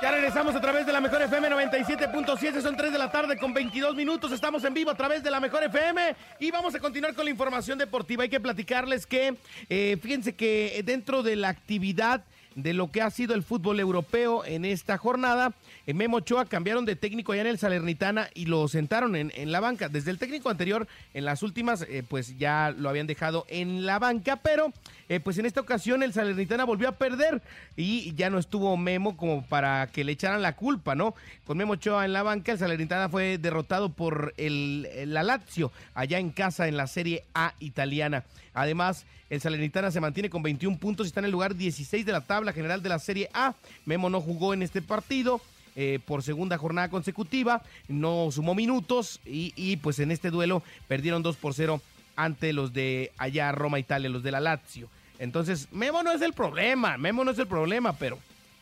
Ya 0.02 0.10
regresamos 0.10 0.54
a 0.54 0.60
través 0.60 0.84
de 0.84 0.92
la 0.92 1.00
Mejor 1.00 1.22
FM 1.22 1.48
97.7, 1.48 2.60
son 2.60 2.76
3 2.76 2.92
de 2.92 2.98
la 2.98 3.10
tarde 3.10 3.38
con 3.38 3.54
22 3.54 3.94
minutos, 3.94 4.32
estamos 4.32 4.62
en 4.64 4.74
vivo 4.74 4.90
a 4.90 4.96
través 4.96 5.22
de 5.22 5.30
la 5.30 5.40
Mejor 5.40 5.62
FM 5.62 6.16
y 6.40 6.50
vamos 6.50 6.74
a 6.74 6.80
continuar 6.80 7.14
con 7.14 7.24
la 7.24 7.30
información 7.30 7.78
deportiva. 7.78 8.24
Hay 8.24 8.28
que 8.28 8.40
platicarles 8.40 9.06
que, 9.06 9.36
eh, 9.70 9.96
fíjense 10.02 10.34
que 10.34 10.82
dentro 10.84 11.22
de 11.22 11.36
la 11.36 11.48
actividad 11.48 12.24
de 12.54 12.72
lo 12.72 12.90
que 12.90 13.02
ha 13.02 13.10
sido 13.10 13.34
el 13.34 13.42
fútbol 13.42 13.80
europeo 13.80 14.44
en 14.44 14.64
esta 14.64 14.98
jornada, 14.98 15.52
en 15.86 15.96
Memo 15.96 16.18
Ochoa 16.18 16.46
cambiaron 16.46 16.84
de 16.84 16.96
técnico 16.96 17.32
allá 17.32 17.42
en 17.42 17.48
el 17.48 17.58
Salernitana 17.58 18.28
y 18.34 18.46
lo 18.46 18.66
sentaron 18.68 19.16
en, 19.16 19.32
en 19.34 19.52
la 19.52 19.60
banca. 19.60 19.88
Desde 19.88 20.10
el 20.10 20.18
técnico 20.18 20.50
anterior, 20.50 20.86
en 21.12 21.24
las 21.24 21.42
últimas, 21.42 21.82
eh, 21.82 22.02
pues 22.08 22.38
ya 22.38 22.74
lo 22.76 22.88
habían 22.88 23.06
dejado 23.06 23.44
en 23.48 23.86
la 23.86 23.98
banca, 23.98 24.36
pero 24.36 24.72
eh, 25.08 25.20
pues 25.20 25.38
en 25.38 25.46
esta 25.46 25.60
ocasión 25.60 26.02
el 26.02 26.12
Salernitana 26.12 26.64
volvió 26.64 26.88
a 26.88 26.92
perder 26.92 27.42
y 27.76 28.14
ya 28.14 28.30
no 28.30 28.38
estuvo 28.38 28.76
Memo 28.76 29.16
como 29.16 29.44
para 29.46 29.88
que 29.88 30.04
le 30.04 30.12
echaran 30.12 30.42
la 30.42 30.56
culpa, 30.56 30.94
¿no? 30.94 31.14
Con 31.46 31.58
Memo 31.58 31.74
Ochoa 31.74 32.04
en 32.04 32.12
la 32.12 32.22
banca, 32.22 32.52
el 32.52 32.58
Salernitana 32.58 33.08
fue 33.08 33.38
derrotado 33.38 33.90
por 33.90 34.32
el, 34.36 34.88
la 35.12 35.22
Lazio 35.22 35.72
allá 35.94 36.18
en 36.18 36.30
casa 36.30 36.68
en 36.68 36.76
la 36.76 36.86
Serie 36.86 37.24
A 37.34 37.54
italiana. 37.60 38.24
Además, 38.54 39.04
el 39.28 39.40
Salernitana 39.40 39.90
se 39.90 40.00
mantiene 40.00 40.30
con 40.30 40.42
21 40.42 40.78
puntos 40.78 41.06
y 41.06 41.08
está 41.08 41.20
en 41.20 41.26
el 41.26 41.32
lugar 41.32 41.54
16 41.54 42.06
de 42.06 42.12
la 42.12 42.20
tabla 42.22 42.52
general 42.52 42.82
de 42.82 42.88
la 42.88 42.98
Serie 42.98 43.28
A. 43.34 43.54
Memo 43.84 44.08
no 44.08 44.20
jugó 44.20 44.54
en 44.54 44.62
este 44.62 44.80
partido. 44.80 45.40
eh, 45.76 45.98
por 46.04 46.22
segunda 46.22 46.56
jornada 46.56 46.88
consecutiva, 46.88 47.62
no 47.88 48.28
sumó 48.30 48.54
minutos 48.54 49.20
y, 49.24 49.76
pues 49.78 49.98
en 49.98 50.12
este 50.12 50.30
duelo 50.30 50.62
perdieron 50.86 51.22
2 51.22 51.36
por 51.36 51.52
0 51.52 51.80
ante 52.16 52.52
los 52.52 52.72
de 52.72 53.10
allá 53.18 53.50
Roma, 53.50 53.80
Italia, 53.80 54.08
los 54.08 54.22
de 54.22 54.30
la 54.30 54.40
Lazio. 54.40 54.88
Entonces, 55.18 55.68
Memo 55.72 56.02
no 56.02 56.12
es 56.12 56.22
el 56.22 56.32
problema, 56.32 56.96
Memo 56.96 57.24
no 57.24 57.32
es 57.32 57.38
el 57.38 57.48
problema, 57.48 57.92
pero 57.94 58.18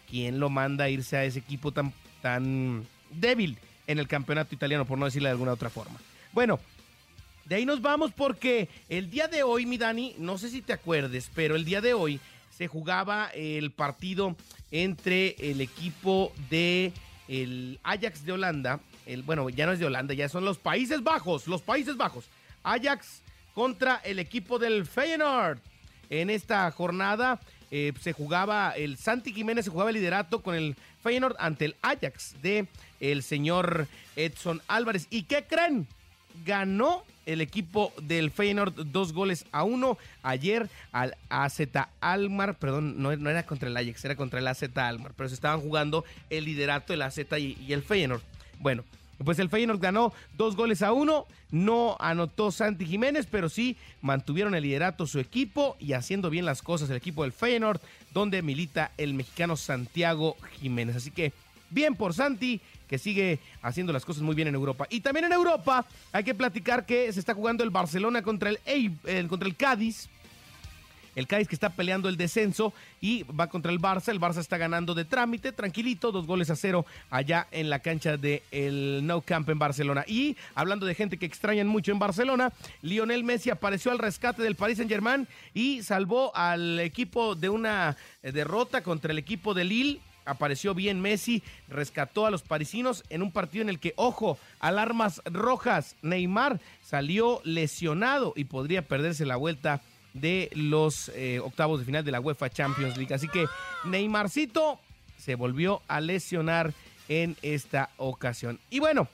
¿quién 0.08 0.40
lo 0.40 0.48
manda 0.48 0.84
a 0.84 0.88
irse 0.88 1.16
a 1.18 1.24
ese 1.24 1.38
equipo 1.40 1.70
tan, 1.70 1.92
tan 2.22 2.86
débil 3.10 3.58
en 3.86 3.98
el 3.98 4.08
campeonato 4.08 4.54
italiano, 4.54 4.86
por 4.86 4.96
no 4.96 5.04
decirle 5.04 5.28
de 5.28 5.32
alguna 5.32 5.52
otra 5.52 5.68
forma? 5.68 5.98
Bueno, 6.32 6.60
de 7.52 7.58
ahí 7.58 7.66
nos 7.66 7.82
vamos 7.82 8.12
porque 8.16 8.70
el 8.88 9.10
día 9.10 9.28
de 9.28 9.42
hoy, 9.42 9.66
mi 9.66 9.76
Dani, 9.76 10.14
no 10.16 10.38
sé 10.38 10.48
si 10.48 10.62
te 10.62 10.72
acuerdes, 10.72 11.30
pero 11.34 11.54
el 11.54 11.66
día 11.66 11.82
de 11.82 11.92
hoy 11.92 12.18
se 12.56 12.66
jugaba 12.66 13.28
el 13.34 13.72
partido 13.72 14.36
entre 14.70 15.36
el 15.38 15.60
equipo 15.60 16.32
de 16.48 16.94
el 17.28 17.78
Ajax 17.82 18.24
de 18.24 18.32
Holanda, 18.32 18.80
el 19.04 19.22
bueno, 19.22 19.50
ya 19.50 19.66
no 19.66 19.72
es 19.72 19.80
de 19.80 19.84
Holanda, 19.84 20.14
ya 20.14 20.30
son 20.30 20.46
los 20.46 20.56
Países 20.56 21.02
Bajos, 21.02 21.46
los 21.46 21.60
Países 21.60 21.98
Bajos. 21.98 22.24
Ajax 22.62 23.20
contra 23.52 23.96
el 23.96 24.18
equipo 24.18 24.58
del 24.58 24.86
Feyenoord. 24.86 25.58
En 26.08 26.30
esta 26.30 26.70
jornada 26.70 27.38
eh, 27.70 27.92
se 28.00 28.14
jugaba 28.14 28.70
el 28.70 28.96
Santi 28.96 29.34
Jiménez 29.34 29.66
se 29.66 29.70
jugaba 29.70 29.90
el 29.90 29.96
liderato 29.96 30.40
con 30.42 30.54
el 30.54 30.74
Feyenoord 31.02 31.36
ante 31.38 31.66
el 31.66 31.76
Ajax 31.82 32.34
de 32.40 32.66
el 32.98 33.22
señor 33.22 33.88
Edson 34.16 34.62
Álvarez. 34.68 35.06
¿Y 35.10 35.24
qué 35.24 35.44
creen? 35.44 35.86
Ganó 36.44 37.04
el 37.26 37.40
equipo 37.40 37.92
del 38.02 38.30
Feyenoord 38.30 38.86
dos 38.86 39.12
goles 39.12 39.46
a 39.52 39.62
uno 39.62 39.96
ayer 40.22 40.68
al 40.90 41.16
AZ 41.28 41.60
Almar, 42.00 42.58
perdón, 42.58 43.00
no, 43.00 43.12
era 43.12 43.46
contra 43.46 43.68
el 43.68 43.76
Ajax, 43.76 44.04
era 44.04 44.16
contra 44.16 44.40
el 44.40 44.48
AZ 44.48 44.64
Almar, 44.74 45.12
pero 45.16 45.28
se 45.28 45.34
estaban 45.34 45.60
jugando 45.60 46.04
el 46.30 46.44
liderato 46.44 46.92
del 46.92 47.02
AZ 47.02 47.18
y, 47.38 47.56
y 47.60 47.72
el 47.72 47.82
Feyenoord. 47.82 48.22
Bueno, 48.58 48.84
pues 49.24 49.38
el 49.38 49.48
Feyenoord 49.48 49.80
ganó 49.80 50.12
dos 50.36 50.56
goles 50.56 50.82
a 50.82 50.92
uno, 50.92 51.26
no 51.50 51.96
anotó 52.00 52.50
Santi 52.50 52.86
Jiménez, 52.86 53.26
pero 53.30 53.48
sí 53.48 53.76
mantuvieron 54.00 54.54
el 54.54 54.62
liderato 54.62 55.06
su 55.06 55.20
equipo 55.20 55.76
y 55.78 55.92
haciendo 55.92 56.30
bien 56.30 56.44
las 56.44 56.62
cosas 56.62 56.90
el 56.90 56.96
equipo 56.96 57.22
del 57.22 57.32
Feyenoord, 57.32 57.80
donde 58.12 58.42
milita 58.42 58.90
el 58.98 59.14
mexicano 59.14 59.56
Santiago 59.56 60.36
Jiménez. 60.60 60.96
Así 60.96 61.10
que 61.10 61.32
bien 61.70 61.94
por 61.94 62.14
Santi, 62.14 62.60
que 62.92 62.98
sigue 62.98 63.38
haciendo 63.62 63.90
las 63.90 64.04
cosas 64.04 64.22
muy 64.22 64.34
bien 64.34 64.48
en 64.48 64.54
Europa. 64.54 64.86
Y 64.90 65.00
también 65.00 65.24
en 65.24 65.32
Europa 65.32 65.86
hay 66.12 66.24
que 66.24 66.34
platicar 66.34 66.84
que 66.84 67.10
se 67.10 67.20
está 67.20 67.32
jugando 67.32 67.64
el 67.64 67.70
Barcelona 67.70 68.20
contra 68.20 68.50
el, 68.50 68.58
el 69.06 69.28
contra 69.28 69.48
el 69.48 69.56
Cádiz. 69.56 70.10
El 71.16 71.26
Cádiz 71.26 71.48
que 71.48 71.54
está 71.54 71.70
peleando 71.70 72.10
el 72.10 72.18
descenso 72.18 72.74
y 73.00 73.22
va 73.22 73.46
contra 73.46 73.72
el 73.72 73.80
Barça. 73.80 74.10
El 74.10 74.20
Barça 74.20 74.40
está 74.40 74.58
ganando 74.58 74.92
de 74.92 75.06
trámite, 75.06 75.52
tranquilito, 75.52 76.12
dos 76.12 76.26
goles 76.26 76.50
a 76.50 76.56
cero 76.56 76.84
allá 77.08 77.46
en 77.50 77.70
la 77.70 77.78
cancha 77.78 78.18
del 78.18 78.42
el 78.50 79.00
No 79.06 79.22
Camp 79.22 79.48
en 79.48 79.58
Barcelona. 79.58 80.04
Y 80.06 80.36
hablando 80.54 80.84
de 80.84 80.94
gente 80.94 81.16
que 81.16 81.24
extrañan 81.24 81.68
mucho 81.68 81.92
en 81.92 81.98
Barcelona, 81.98 82.52
Lionel 82.82 83.24
Messi 83.24 83.48
apareció 83.48 83.90
al 83.90 84.00
rescate 84.00 84.42
del 84.42 84.54
Paris 84.54 84.76
Saint 84.76 84.92
Germain 84.92 85.26
y 85.54 85.82
salvó 85.82 86.36
al 86.36 86.78
equipo 86.80 87.34
de 87.36 87.48
una 87.48 87.96
eh, 88.22 88.32
derrota 88.32 88.82
contra 88.82 89.12
el 89.12 89.18
equipo 89.18 89.54
de 89.54 89.64
Lille 89.64 90.00
apareció 90.24 90.74
bien 90.74 91.00
Messi, 91.00 91.42
rescató 91.68 92.26
a 92.26 92.30
los 92.30 92.42
parisinos 92.42 93.04
en 93.10 93.22
un 93.22 93.32
partido 93.32 93.62
en 93.62 93.68
el 93.68 93.78
que, 93.78 93.94
ojo, 93.96 94.38
alarmas 94.60 95.22
rojas, 95.24 95.96
Neymar 96.02 96.60
salió 96.82 97.40
lesionado 97.44 98.32
y 98.36 98.44
podría 98.44 98.82
perderse 98.82 99.26
la 99.26 99.36
vuelta 99.36 99.82
de 100.14 100.50
los 100.54 101.08
eh, 101.10 101.40
octavos 101.40 101.80
de 101.80 101.86
final 101.86 102.04
de 102.04 102.12
la 102.12 102.20
UEFA 102.20 102.50
Champions 102.50 102.96
League. 102.96 103.14
Así 103.14 103.28
que 103.28 103.46
Neymarcito 103.84 104.78
se 105.18 105.34
volvió 105.34 105.82
a 105.88 106.00
lesionar 106.00 106.72
en 107.08 107.36
esta 107.42 107.90
ocasión. 107.96 108.58
Y 108.70 108.80
bueno, 108.80 109.08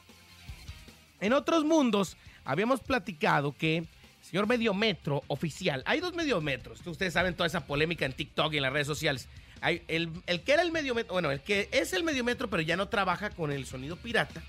en 1.21 1.33
otros 1.33 1.65
mundos 1.65 2.17
habíamos 2.45 2.81
platicado 2.81 3.55
que 3.57 3.85
señor 4.23 4.47
Mediometro 4.47 5.23
oficial, 5.29 5.83
hay 5.87 6.01
dos 6.01 6.15
mediometros, 6.15 6.87
ustedes 6.87 7.15
saben 7.15 7.35
toda 7.35 7.47
esa 7.47 7.67
polémica 7.67 8.05
en 8.05 8.13
TikTok 8.13 8.53
y 8.53 8.57
en 8.57 8.63
las 8.63 8.73
redes 8.73 8.87
sociales. 8.87 9.29
El, 9.63 10.23
que 10.45 10.53
era 10.53 10.63
el 10.63 10.73
mediometro, 10.73 11.13
bueno, 11.13 11.31
el 11.31 11.41
que 11.41 11.69
es 11.73 11.93
el 11.93 12.05
mediometro, 12.05 12.49
pero 12.49 12.63
ya 12.63 12.77
no 12.77 12.89
trabaja 12.89 13.31
con 13.31 13.51
el 13.51 13.67
sonido 13.67 13.97
pirata, 13.97 14.43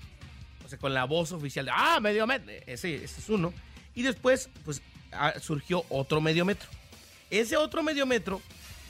o 0.64 0.68
sea, 0.68 0.78
con 0.78 0.94
la 0.94 1.04
voz 1.04 1.32
oficial 1.32 1.66
de, 1.66 1.72
ah, 1.74 1.98
mediometro, 2.00 2.52
ese, 2.66 2.96
ese 2.96 3.20
es 3.20 3.28
uno. 3.28 3.52
Y 3.94 4.02
después, 4.02 4.48
pues 4.64 4.82
surgió 5.40 5.84
otro 5.88 6.20
mediometro. 6.20 6.68
Ese 7.30 7.56
otro 7.56 7.82
mediometro, 7.82 8.40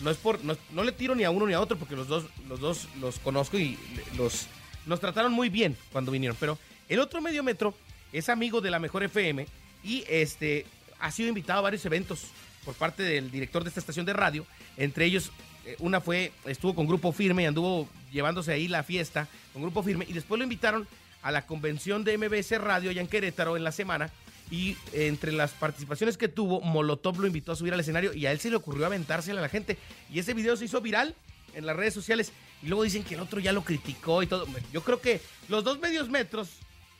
no 0.00 0.11
es 0.11 0.17
por, 0.17 0.43
no, 0.45 0.57
no, 0.71 0.85
le 0.85 0.93
tiro 0.93 1.15
ni 1.15 1.25
a 1.25 1.31
uno 1.31 1.47
ni 1.47 1.53
a 1.53 1.61
otro, 1.61 1.79
porque 1.79 1.97
los 1.97 2.09
dos, 2.09 2.25
los 2.49 2.61
dos 2.61 2.89
los 3.00 3.19
conozco 3.19 3.59
y 3.59 3.79
los, 4.17 4.47
nos 4.87 5.00
trataron 5.00 5.33
muy 5.33 5.49
bien 5.49 5.77
cuando 5.93 6.11
vinieron. 6.12 6.37
Pero 6.41 6.59
el 6.89 7.00
otro 7.00 7.21
mediometro 7.21 7.75
es 8.12 8.29
amigo 8.29 8.61
de 8.61 8.71
la 8.71 8.79
Mejor 8.79 9.03
FM 9.03 9.47
y 9.85 10.05
este 10.09 10.67
ha 10.99 11.11
sido 11.11 11.29
invitado 11.29 11.61
a 11.61 11.62
varios 11.62 11.85
eventos 11.87 12.27
por 12.65 12.75
parte 12.75 13.03
del 13.03 13.31
director 13.31 13.62
de 13.62 13.69
esta 13.69 13.81
estación 13.81 14.07
de 14.07 14.12
radio. 14.12 14.47
Entre 14.77 15.05
ellos, 15.05 15.31
una 15.79 16.00
fue, 16.00 16.33
estuvo 16.47 16.75
con 16.75 16.87
Grupo 16.87 17.12
Firme 17.12 17.43
y 17.43 17.47
anduvo 17.47 17.89
llevándose 18.12 18.53
ahí 18.53 18.69
la 18.69 18.83
fiesta 18.83 19.29
con 19.53 19.62
Grupo 19.62 19.83
Firme. 19.83 20.07
Y 20.09 20.12
después 20.12 20.39
lo 20.39 20.45
invitaron 20.45 20.87
a 21.23 21.31
la 21.31 21.47
convención 21.47 22.05
de 22.05 22.17
MBS 22.17 22.59
Radio 22.61 22.91
allá 22.91 23.00
en 23.00 23.07
Querétaro 23.07 23.57
en 23.57 23.65
la 23.65 23.73
semana 23.73 24.11
y 24.50 24.77
entre 24.93 25.33
las 25.33 25.53
participaciones 25.53 26.17
que 26.17 26.29
tuvo, 26.29 26.61
Molotov 26.61 27.21
lo 27.21 27.27
invitó 27.27 27.53
a 27.53 27.57
subir 27.57 27.73
al 27.73 27.81
escenario 27.81 28.12
y 28.12 28.27
a 28.27 28.33
él 28.33 28.41
se 28.41 28.50
le 28.50 28.57
ocurrió 28.57 28.87
aventársela 28.87 29.39
a 29.39 29.43
la 29.43 29.49
gente. 29.49 29.79
Y 30.12 30.19
ese 30.19 30.35
video 30.35 30.57
se 30.57 30.65
hizo 30.65 30.81
viral 30.81 31.15
en 31.55 31.67
las 31.67 31.77
redes 31.77 31.95
sociales 31.95 32.33
y 32.62 32.67
luego 32.67 32.83
dicen 32.83 33.05
que 33.05 33.15
el 33.15 33.21
otro 33.21 33.41
ya 33.41 33.53
lo 33.53 33.62
criticó 33.62 34.23
y 34.23 34.27
todo. 34.27 34.47
Yo 34.73 34.83
creo 34.83 35.00
que 35.00 35.21
los 35.49 35.62
dos 35.62 35.79
medios 35.79 36.09
metros, 36.09 36.49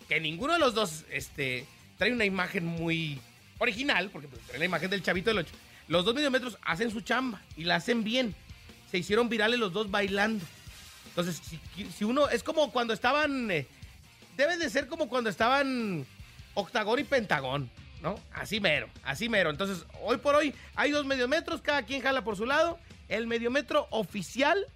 que 0.09 0.21
ninguno 0.21 0.53
de 0.53 0.59
los 0.61 0.75
dos 0.75 1.05
este, 1.11 1.67
trae 1.99 2.13
una 2.13 2.25
imagen 2.25 2.65
muy 2.65 3.21
original, 3.59 4.11
porque 4.11 4.29
pues, 4.29 4.43
trae 4.43 4.59
la 4.59 4.65
imagen 4.65 4.91
del 4.91 5.03
chavito 5.03 5.31
del 5.31 5.39
8. 5.39 5.53
Los 5.89 6.05
dos 6.05 6.15
medios 6.15 6.31
metros 6.31 6.57
hacen 6.63 6.91
su 6.91 7.01
chamba 7.01 7.43
y 7.57 7.65
la 7.65 7.77
hacen 7.77 8.05
bien. 8.05 8.35
Se 8.91 8.99
hicieron 8.99 9.29
virales 9.29 9.59
los 9.59 9.73
dos 9.73 9.91
bailando. 9.91 10.45
Entonces, 11.09 11.41
si, 11.97 12.05
uno, 12.05 12.29
es 12.29 12.43
como 12.43 12.71
cuando 12.73 12.93
estaban, 12.95 13.51
eh, 13.51 13.67
debe 14.37 14.57
de 14.57 14.71
ser 14.71 14.87
como 14.87 15.09
cuando 15.09 15.31
estaban 15.31 16.07
octagón 16.55 17.01
y 17.01 17.05
pentagón, 17.05 17.71
¿no? 18.03 18.19
Así 18.33 18.61
mero, 18.61 18.89
así 19.05 19.29
mero. 19.29 19.51
Entonces, 19.51 19.85
hoy 20.03 20.19
por 20.19 20.35
hoy 20.35 20.55
hay 20.75 20.91
dos 20.91 21.05
mediometros, 21.05 21.61
cada 21.61 21.83
quien 21.83 22.01
jala 22.01 22.23
por 22.23 22.37
su 22.37 22.47
lado. 22.47 22.79
El 23.09 23.27
mediometro 23.27 23.87
oficial 23.91 24.67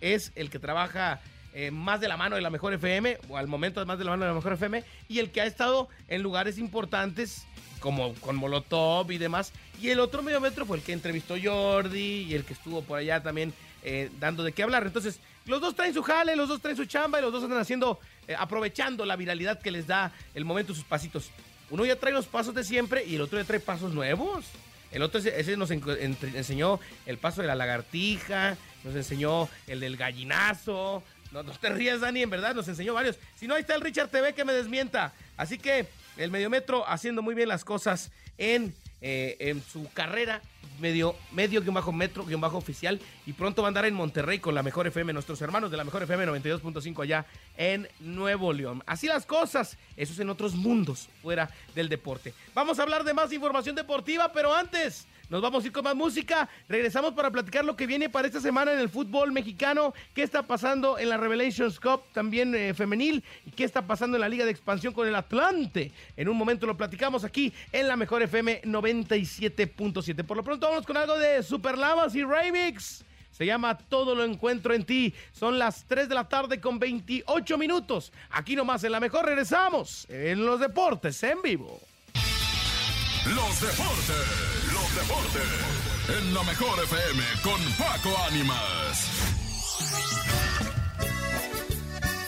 es 0.00 0.32
el 0.36 0.50
que 0.50 0.58
trabaja 0.58 1.20
eh, 1.52 1.72
más 1.72 2.00
de 2.00 2.06
la 2.06 2.16
mano 2.16 2.36
de 2.36 2.42
la 2.42 2.50
mejor 2.50 2.72
FM, 2.74 3.18
o 3.28 3.36
al 3.36 3.48
momento 3.48 3.84
más 3.84 3.98
de 3.98 4.04
la 4.04 4.12
mano 4.12 4.24
de 4.24 4.30
la 4.30 4.34
mejor 4.34 4.52
FM, 4.52 4.84
y 5.08 5.18
el 5.18 5.32
que 5.32 5.40
ha 5.40 5.46
estado 5.46 5.88
en 6.06 6.22
lugares 6.22 6.58
importantes 6.58 7.44
como 7.80 8.14
con 8.14 8.36
Molotov 8.36 9.10
y 9.10 9.18
demás. 9.18 9.52
Y 9.80 9.88
el 9.88 10.00
otro 10.00 10.22
mediometro 10.22 10.66
fue 10.66 10.76
el 10.76 10.82
que 10.82 10.92
entrevistó 10.92 11.34
Jordi 11.42 12.26
y 12.28 12.34
el 12.34 12.44
que 12.44 12.52
estuvo 12.52 12.82
por 12.82 12.98
allá 12.98 13.22
también 13.22 13.52
eh, 13.82 14.10
dando 14.20 14.44
de 14.44 14.52
qué 14.52 14.62
hablar. 14.62 14.84
Entonces, 14.86 15.18
los 15.46 15.60
dos 15.60 15.74
traen 15.74 15.94
su 15.94 16.02
jale, 16.02 16.36
los 16.36 16.48
dos 16.48 16.60
traen 16.60 16.76
su 16.76 16.84
chamba 16.84 17.18
y 17.18 17.22
los 17.22 17.32
dos 17.32 17.42
andan 17.42 17.58
haciendo, 17.58 17.98
eh, 18.28 18.36
aprovechando 18.38 19.04
la 19.04 19.16
viralidad 19.16 19.60
que 19.60 19.70
les 19.70 19.86
da 19.86 20.12
el 20.34 20.44
momento 20.44 20.74
sus 20.74 20.84
pasitos. 20.84 21.30
Uno 21.70 21.84
ya 21.84 21.96
trae 21.96 22.12
los 22.12 22.26
pasos 22.26 22.54
de 22.54 22.64
siempre 22.64 23.04
y 23.04 23.16
el 23.16 23.22
otro 23.22 23.38
ya 23.38 23.44
trae 23.44 23.60
pasos 23.60 23.92
nuevos. 23.92 24.44
El 24.92 25.02
otro 25.02 25.20
ese, 25.20 25.56
nos 25.56 25.70
en, 25.70 25.82
en, 26.00 26.16
enseñó 26.34 26.80
el 27.06 27.16
paso 27.16 27.40
de 27.40 27.46
la 27.46 27.54
lagartija, 27.54 28.56
nos 28.84 28.94
enseñó 28.94 29.48
el 29.66 29.80
del 29.80 29.96
gallinazo. 29.96 31.02
No, 31.30 31.44
no, 31.44 31.52
te 31.52 31.70
rías, 31.70 32.00
Dani, 32.00 32.22
en 32.22 32.30
verdad, 32.30 32.56
nos 32.56 32.66
enseñó 32.66 32.92
varios. 32.92 33.16
Si 33.36 33.46
no, 33.46 33.54
ahí 33.54 33.60
está 33.60 33.76
el 33.76 33.82
Richard 33.82 34.08
TV 34.08 34.34
que 34.34 34.44
me 34.44 34.52
desmienta. 34.52 35.12
Así 35.36 35.58
que 35.58 35.86
el 36.16 36.30
Mediometro 36.30 36.88
haciendo 36.88 37.22
muy 37.22 37.34
bien 37.34 37.48
las 37.48 37.64
cosas 37.64 38.10
en, 38.38 38.74
eh, 39.00 39.36
en 39.40 39.62
su 39.62 39.90
carrera 39.92 40.42
medio, 40.80 41.14
medio 41.32 41.60
guion 41.60 41.74
bajo 41.74 41.92
metro 41.92 42.24
guion 42.24 42.40
bajo 42.40 42.56
oficial 42.56 43.00
y 43.26 43.32
pronto 43.32 43.62
va 43.62 43.68
a 43.68 43.70
andar 43.70 43.84
en 43.84 43.94
Monterrey 43.94 44.38
con 44.38 44.54
la 44.54 44.62
mejor 44.62 44.86
FM, 44.86 45.12
nuestros 45.12 45.40
hermanos 45.42 45.70
de 45.70 45.76
la 45.76 45.84
mejor 45.84 46.02
FM 46.02 46.26
92.5 46.26 47.02
allá 47.02 47.26
en 47.56 47.88
Nuevo 48.00 48.52
León. 48.52 48.82
Así 48.86 49.06
las 49.06 49.26
cosas, 49.26 49.76
eso 49.96 50.12
es 50.12 50.18
en 50.18 50.30
otros 50.30 50.54
mundos 50.54 51.08
fuera 51.22 51.50
del 51.74 51.88
deporte. 51.88 52.34
Vamos 52.54 52.78
a 52.78 52.82
hablar 52.82 53.04
de 53.04 53.14
más 53.14 53.32
información 53.32 53.76
deportiva, 53.76 54.32
pero 54.32 54.54
antes 54.54 55.06
nos 55.30 55.40
vamos 55.40 55.62
a 55.62 55.66
ir 55.68 55.72
con 55.72 55.84
más 55.84 55.94
música. 55.94 56.48
Regresamos 56.68 57.14
para 57.14 57.30
platicar 57.30 57.64
lo 57.64 57.76
que 57.76 57.86
viene 57.86 58.10
para 58.10 58.26
esta 58.26 58.40
semana 58.40 58.72
en 58.72 58.80
el 58.80 58.88
fútbol 58.88 59.30
mexicano. 59.30 59.94
¿Qué 60.12 60.24
está 60.24 60.42
pasando 60.42 60.98
en 60.98 61.08
la 61.08 61.16
Revelations 61.16 61.78
Cup 61.78 62.02
también 62.12 62.52
eh, 62.54 62.74
femenil? 62.74 63.22
¿Y 63.46 63.52
qué 63.52 63.62
está 63.62 63.86
pasando 63.86 64.16
en 64.16 64.22
la 64.22 64.28
Liga 64.28 64.44
de 64.44 64.50
Expansión 64.50 64.92
con 64.92 65.06
el 65.06 65.14
Atlante? 65.14 65.92
En 66.16 66.28
un 66.28 66.36
momento 66.36 66.66
lo 66.66 66.76
platicamos 66.76 67.22
aquí 67.22 67.52
en 67.70 67.86
la 67.86 67.96
Mejor 67.96 68.22
FM 68.22 68.62
97.7. 68.62 70.24
Por 70.24 70.36
lo 70.36 70.42
pronto 70.42 70.68
vamos 70.68 70.84
con 70.84 70.96
algo 70.96 71.16
de 71.16 71.44
Superlavas 71.44 72.14
y 72.16 72.24
Remix. 72.24 73.04
Se 73.30 73.46
llama 73.46 73.78
Todo 73.78 74.16
lo 74.16 74.24
encuentro 74.24 74.74
en 74.74 74.84
ti. 74.84 75.14
Son 75.30 75.60
las 75.60 75.84
3 75.84 76.08
de 76.08 76.14
la 76.16 76.28
tarde 76.28 76.60
con 76.60 76.80
28 76.80 77.56
minutos. 77.56 78.12
Aquí 78.30 78.56
nomás 78.56 78.82
en 78.82 78.90
la 78.90 79.00
mejor 79.00 79.26
regresamos 79.26 80.06
en 80.10 80.44
los 80.44 80.58
deportes 80.58 81.22
en 81.22 81.40
vivo. 81.40 81.80
Los 83.26 83.60
deportes, 83.60 84.72
los 84.72 84.94
deportes. 84.96 85.42
En 86.18 86.34
la 86.34 86.42
mejor 86.42 86.82
FM 86.84 87.22
con 87.42 87.60
Paco 87.74 88.16
Ánimas. 88.26 89.08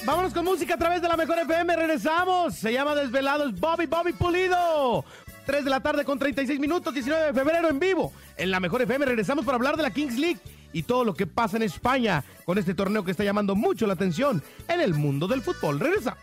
Vámonos 0.04 0.34
con 0.34 0.44
música 0.44 0.74
a 0.74 0.76
través 0.76 1.00
de 1.00 1.08
la 1.08 1.16
mejor 1.16 1.38
FM. 1.38 1.76
Regresamos. 1.76 2.54
Se 2.54 2.72
llama 2.72 2.94
Desvelados 2.94 3.58
Bobby 3.58 3.86
Bobby 3.86 4.12
Pulido. 4.12 5.04
3 5.46 5.64
de 5.64 5.70
la 5.70 5.80
tarde 5.80 6.04
con 6.04 6.18
36 6.18 6.60
minutos, 6.60 6.92
19 6.92 7.26
de 7.26 7.32
febrero 7.32 7.70
en 7.70 7.78
vivo. 7.78 8.12
En 8.36 8.50
la 8.50 8.60
mejor 8.60 8.82
FM 8.82 9.06
regresamos 9.06 9.46
para 9.46 9.56
hablar 9.56 9.76
de 9.76 9.82
la 9.82 9.90
Kings 9.90 10.18
League 10.18 10.40
y 10.74 10.82
todo 10.82 11.04
lo 11.04 11.14
que 11.14 11.26
pasa 11.26 11.56
en 11.56 11.62
España 11.62 12.22
con 12.44 12.58
este 12.58 12.74
torneo 12.74 13.02
que 13.02 13.12
está 13.12 13.24
llamando 13.24 13.54
mucho 13.54 13.86
la 13.86 13.94
atención 13.94 14.42
en 14.68 14.80
el 14.80 14.92
mundo 14.92 15.26
del 15.26 15.40
fútbol. 15.40 15.80
Regresamos. 15.80 16.22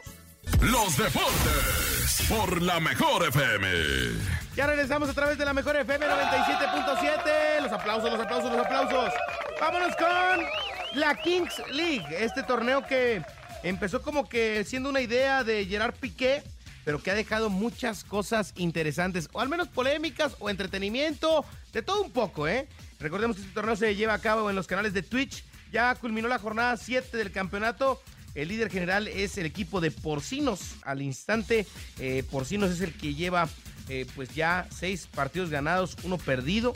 Los 0.62 0.96
deportes 0.96 2.26
por 2.30 2.62
la 2.62 2.80
mejor 2.80 3.28
FM. 3.28 4.39
Ya 4.56 4.68
regresamos 4.68 5.10
a 5.10 5.14
través 5.14 5.38
de 5.38 5.46
la 5.46 5.54
mejor 5.54 5.76
FM 5.76 6.06
97.7. 6.06 7.62
Los 7.62 7.72
aplausos, 7.72 8.12
los 8.12 8.20
aplausos, 8.20 8.52
los 8.52 8.66
aplausos. 8.66 9.14
Vámonos 9.60 9.96
con 9.96 11.00
la 11.00 11.16
Kings 11.16 11.62
League. 11.72 12.06
Este 12.12 12.44
torneo 12.44 12.86
que 12.86 13.22
empezó 13.64 14.02
como 14.02 14.28
que 14.28 14.64
siendo 14.66 14.90
una 14.90 15.02
idea 15.02 15.44
de 15.44 15.66
Gerard 15.66 15.96
Piqué, 15.96 16.44
pero 16.84 17.02
que 17.02 17.12
ha 17.12 17.16
dejado 17.16 17.50
muchas 17.50 18.04
cosas 18.04 18.54
interesantes, 18.56 19.30
o 19.34 19.40
al 19.40 19.50
menos 19.50 19.68
polémicas 19.68 20.36
o 20.40 20.50
entretenimiento, 20.50 21.46
de 21.72 21.82
todo 21.82 22.02
un 22.02 22.12
poco, 22.12 22.48
¿eh? 22.48 22.68
Recordemos 23.00 23.36
que 23.38 23.44
este 23.44 23.54
torneo 23.54 23.76
se 23.76 23.96
lleva 23.96 24.14
a 24.14 24.20
cabo 24.20 24.50
en 24.50 24.56
los 24.56 24.68
canales 24.68 24.94
de 24.94 25.04
Twitch. 25.04 25.44
Ya 25.72 25.94
culminó 25.96 26.28
la 26.28 26.40
jornada 26.40 26.76
7 26.78 27.16
del 27.16 27.32
campeonato 27.32 28.02
El 28.34 28.48
líder 28.48 28.72
general 28.72 29.08
es 29.08 29.38
el 29.38 29.46
equipo 29.46 29.82
de 29.82 29.92
Porcinos. 29.92 30.76
Al 30.84 31.02
instante, 31.02 31.66
eh, 32.00 32.24
Porcinos 32.30 32.72
es 32.72 32.82
el 32.82 32.94
que 32.94 33.14
lleva 33.14 33.48
eh, 33.90 34.06
pues 34.16 34.34
ya 34.36 34.68
seis 34.72 35.08
partidos 35.08 35.50
ganados, 35.50 35.98
uno 36.04 36.18
perdido 36.18 36.76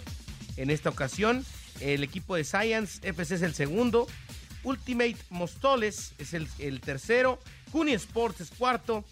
en 0.58 0.70
esta 0.70 0.90
ocasión. 0.90 1.46
El 1.80 2.04
equipo 2.04 2.36
de 2.36 2.44
Science 2.44 3.00
FC 3.08 3.36
es 3.36 3.42
el 3.42 3.54
segundo. 3.54 4.08
Ultimate 4.64 5.18
Mostoles 5.30 6.14
es 6.18 6.34
el, 6.34 6.82
tercero. 6.82 7.40
Cuni 7.72 7.94
Sports 7.94 8.42
es 8.42 8.52
cuarto. 8.52 9.04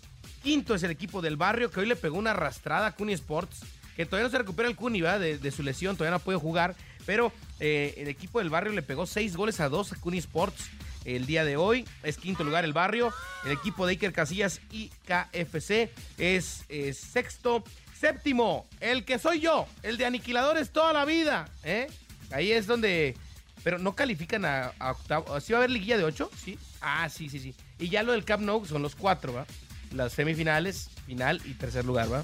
Quinto 0.43 0.73
es 0.73 0.83
el 0.83 0.91
equipo 0.91 1.21
del 1.21 1.37
barrio 1.37 1.69
que 1.69 1.81
hoy 1.81 1.85
le 1.85 1.95
pegó 1.95 2.17
una 2.17 2.31
arrastrada 2.31 2.87
a 2.87 2.95
Cuni 2.95 3.13
Sports. 3.13 3.61
Que 3.95 4.05
todavía 4.05 4.27
no 4.27 4.31
se 4.31 4.37
recupera 4.37 4.69
el 4.69 4.75
Cuni, 4.75 5.01
¿verdad? 5.01 5.19
De, 5.19 5.51
su 5.51 5.63
lesión, 5.63 5.97
todavía 5.97 6.17
no 6.17 6.23
puede 6.23 6.39
jugar. 6.39 6.75
Pero 7.05 7.31
eh, 7.59 7.93
el 7.97 8.07
equipo 8.07 8.39
del 8.39 8.49
barrio 8.49 8.71
le 8.73 8.81
pegó 8.81 9.05
seis 9.05 9.35
goles 9.35 9.59
a 9.59 9.69
dos 9.69 9.91
a 9.91 9.95
Cuni 9.97 10.19
Sports 10.19 10.69
el 11.05 11.25
día 11.25 11.45
de 11.45 11.57
hoy. 11.57 11.85
Es 12.03 12.17
quinto 12.17 12.43
lugar 12.43 12.65
el 12.65 12.73
barrio. 12.73 13.13
El 13.45 13.51
equipo 13.51 13.85
de 13.85 13.93
Iker 13.93 14.13
Casillas 14.13 14.61
y 14.71 14.89
KFC 15.05 15.91
es, 16.17 16.65
sexto. 16.93 17.63
Séptimo, 18.01 18.67
el 18.79 19.05
que 19.05 19.19
soy 19.19 19.41
yo, 19.41 19.67
el 19.83 19.95
de 19.95 20.07
aniquiladores 20.07 20.71
toda 20.71 20.91
la 20.91 21.05
vida. 21.05 21.47
¿eh? 21.63 21.85
Ahí 22.31 22.51
es 22.51 22.65
donde. 22.65 23.15
Pero 23.63 23.77
no 23.77 23.95
califican 23.95 24.43
a, 24.43 24.73
octavo. 24.79 25.39
¿Sí 25.39 25.53
va 25.53 25.59
a 25.59 25.61
haber 25.61 25.69
liguilla 25.69 25.99
de 25.99 26.05
ocho? 26.05 26.31
Sí. 26.35 26.57
Ah, 26.81 27.07
sí, 27.09 27.29
sí, 27.29 27.39
sí. 27.39 27.53
Y 27.77 27.89
ya 27.89 28.01
lo 28.01 28.13
del 28.13 28.25
Camp 28.25 28.41
Nou 28.41 28.65
son 28.65 28.81
los 28.81 28.95
cuatro, 28.95 29.33
¿va? 29.33 29.45
Las 29.93 30.13
semifinales, 30.13 30.89
final 31.05 31.43
y 31.45 31.53
tercer 31.53 31.85
lugar, 31.85 32.11
¿va? 32.11 32.23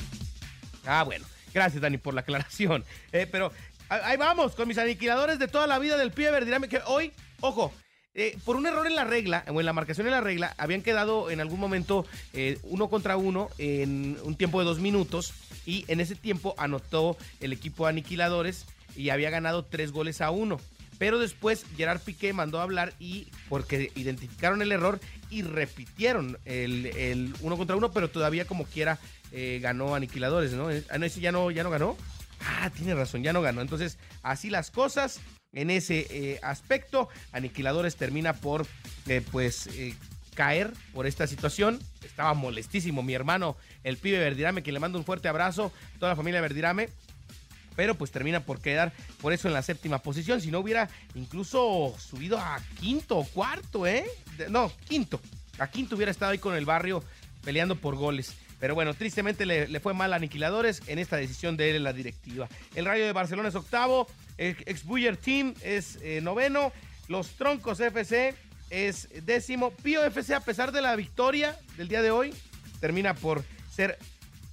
Ah, 0.88 1.04
bueno. 1.04 1.28
Gracias, 1.54 1.80
Dani, 1.80 2.00
por 2.00 2.16
la 2.16 2.22
aclaración. 2.22 2.84
Eh, 3.12 3.28
pero 3.32 3.52
ahí 3.90 4.18
vamos, 4.18 4.56
con 4.56 4.68
mis 4.68 4.80
aniquiladores 4.80 5.38
de 5.38 5.48
toda 5.48 5.68
la 5.68 5.78
vida 5.78 5.96
del 5.96 6.10
pie 6.10 6.32
Verdirame, 6.32 6.70
que 6.70 6.82
hoy, 6.88 7.14
ojo, 7.40 7.72
eh, 8.18 8.36
por 8.44 8.56
un 8.56 8.66
error 8.66 8.88
en 8.88 8.96
la 8.96 9.04
regla, 9.04 9.46
o 9.48 9.60
en 9.60 9.66
la 9.68 9.74
marcación 9.74 10.06
de 10.06 10.12
la 10.12 10.22
regla, 10.22 10.56
habían 10.58 10.82
quedado 10.82 11.30
en 11.30 11.40
algún 11.40 11.60
momento 11.60 12.04
eh, 12.34 12.58
uno 12.64 12.90
contra 12.90 13.16
uno 13.16 13.50
en 13.60 14.18
un 14.24 14.36
tiempo 14.36 14.60
de 14.60 14.66
dos 14.66 14.80
minutos 14.80 15.36
y 15.68 15.86
en 15.88 16.00
ese 16.00 16.16
tiempo 16.16 16.56
anotó 16.58 17.16
el 17.42 17.54
equipo 17.54 17.86
aniquiladores 17.86 18.66
y 18.96 19.10
había 19.10 19.30
ganado 19.30 19.66
tres 19.66 19.92
goles 19.92 20.22
a 20.22 20.32
uno. 20.32 20.60
Pero 20.98 21.20
después 21.20 21.64
Gerard 21.78 22.02
Piqué 22.02 22.34
mandó 22.34 22.60
a 22.60 22.64
hablar 22.64 22.94
y 23.00 23.28
porque 23.50 23.92
identificaron 23.94 24.64
el 24.64 24.72
error 24.72 25.00
y 25.30 25.44
repitieron 25.44 26.40
el, 26.46 27.36
uno 27.42 27.56
contra 27.56 27.76
uno, 27.76 27.92
pero 27.92 28.10
todavía 28.10 28.46
como 28.46 28.66
quiera 28.66 28.98
eh, 29.32 29.60
ganó 29.62 29.94
Aniquiladores, 29.94 30.54
¿no? 30.54 30.70
Ah, 30.90 30.98
no, 30.98 31.06
ese 31.06 31.20
ya 31.20 31.32
no, 31.32 31.52
ya 31.52 31.62
no 31.62 31.70
ganó. 31.70 31.96
Ah, 32.42 32.72
tiene 32.76 32.96
razón, 32.96 33.22
ya 33.22 33.32
no 33.32 33.44
ganó. 33.44 33.62
Entonces, 33.62 34.00
así 34.24 34.50
las 34.50 34.72
cosas 34.72 35.20
en 35.58 35.72
ese 35.72 36.08
eh, 36.10 36.40
aspecto. 36.44 37.10
Aniquiladores 37.32 37.96
termina 37.96 38.34
por, 38.34 38.68
eh, 39.08 39.24
pues, 39.32 39.70
caer 40.36 40.72
por 40.94 41.08
esta 41.08 41.26
situación. 41.26 41.80
Estaba 42.04 42.36
molestísimo 42.36 43.02
mi 43.02 43.16
hermano, 43.16 43.58
el 43.84 43.98
pibe 43.98 44.20
Verdirame, 44.20 44.62
que 44.62 44.72
le 44.72 44.80
mando 44.80 45.00
un 45.00 45.06
fuerte 45.06 45.28
abrazo, 45.28 45.72
toda 46.00 46.12
la 46.12 46.16
familia 46.16 46.42
Verdirame 46.42 46.90
pero 47.76 47.94
pues 47.94 48.10
termina 48.10 48.40
por 48.40 48.60
quedar 48.60 48.92
por 49.22 49.34
eso 49.34 49.48
en 49.48 49.54
la 49.54 49.62
séptima 49.62 50.00
posición. 50.00 50.42
Si 50.42 50.50
no 50.50 50.62
hubiera 50.62 50.90
incluso 51.14 51.96
subido 52.00 52.40
a 52.40 52.60
quinto 52.80 53.20
o 53.20 53.24
cuarto, 53.24 53.86
¿eh? 53.86 54.04
No, 54.50 54.72
quinto. 54.90 55.22
A 55.60 55.70
quinto 55.70 55.96
hubiera 55.96 56.12
estado 56.12 56.32
ahí 56.32 56.40
con 56.40 56.56
el 56.56 56.66
barrio 56.66 57.04
peleando 57.44 57.76
por 57.76 57.96
goles. 57.96 58.34
Pero 58.60 58.76
bueno, 58.76 58.94
tristemente 58.94 59.46
le, 59.46 59.80
fue 59.80 59.94
mal 59.94 60.14
a 60.14 60.16
Aniquiladores 60.16 60.82
en 60.88 61.00
esta 61.00 61.18
decisión 61.18 61.58
de 61.58 61.70
él 61.70 61.76
en 61.78 61.84
la 61.84 61.94
directiva. 61.94 62.48
El 62.76 62.86
Rayo 62.86 63.06
de 63.06 63.14
Barcelona 63.14 63.50
es 63.50 63.56
octavo, 63.56 64.08
el 64.38 64.58
Exbuyer 64.66 65.18
Team 65.18 65.54
es 65.62 66.00
eh, 66.02 66.22
noveno, 66.22 66.72
los 67.08 67.30
Troncos 67.32 67.80
FC 67.80 68.34
es 68.70 69.08
décimo, 69.26 69.72
Pío 69.72 70.04
FC 70.04 70.34
a 70.34 70.42
pesar 70.42 70.72
de 70.72 70.82
la 70.82 70.96
victoria 70.96 71.58
del 71.78 71.88
día 71.88 72.02
de 72.02 72.12
hoy, 72.12 72.34
termina 72.80 73.14
por 73.14 73.44
ser 73.74 73.98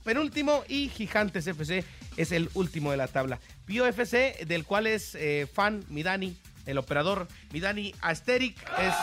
penúltimo 0.04 0.64
y 0.68 0.88
Gigantes 0.88 1.46
FC 1.46 1.84
es 2.16 2.32
el 2.32 2.50
último 2.54 2.90
de 2.90 2.96
la 2.96 3.08
tabla. 3.08 3.40
Pio 3.66 3.86
FC, 3.86 4.44
del 4.46 4.64
cual 4.64 4.86
es 4.86 5.14
eh, 5.14 5.48
fan 5.52 5.84
Midani, 5.88 6.36
el 6.66 6.78
operador 6.78 7.26
Midani 7.52 7.94
Asterix, 8.00 8.60
es 8.78 8.94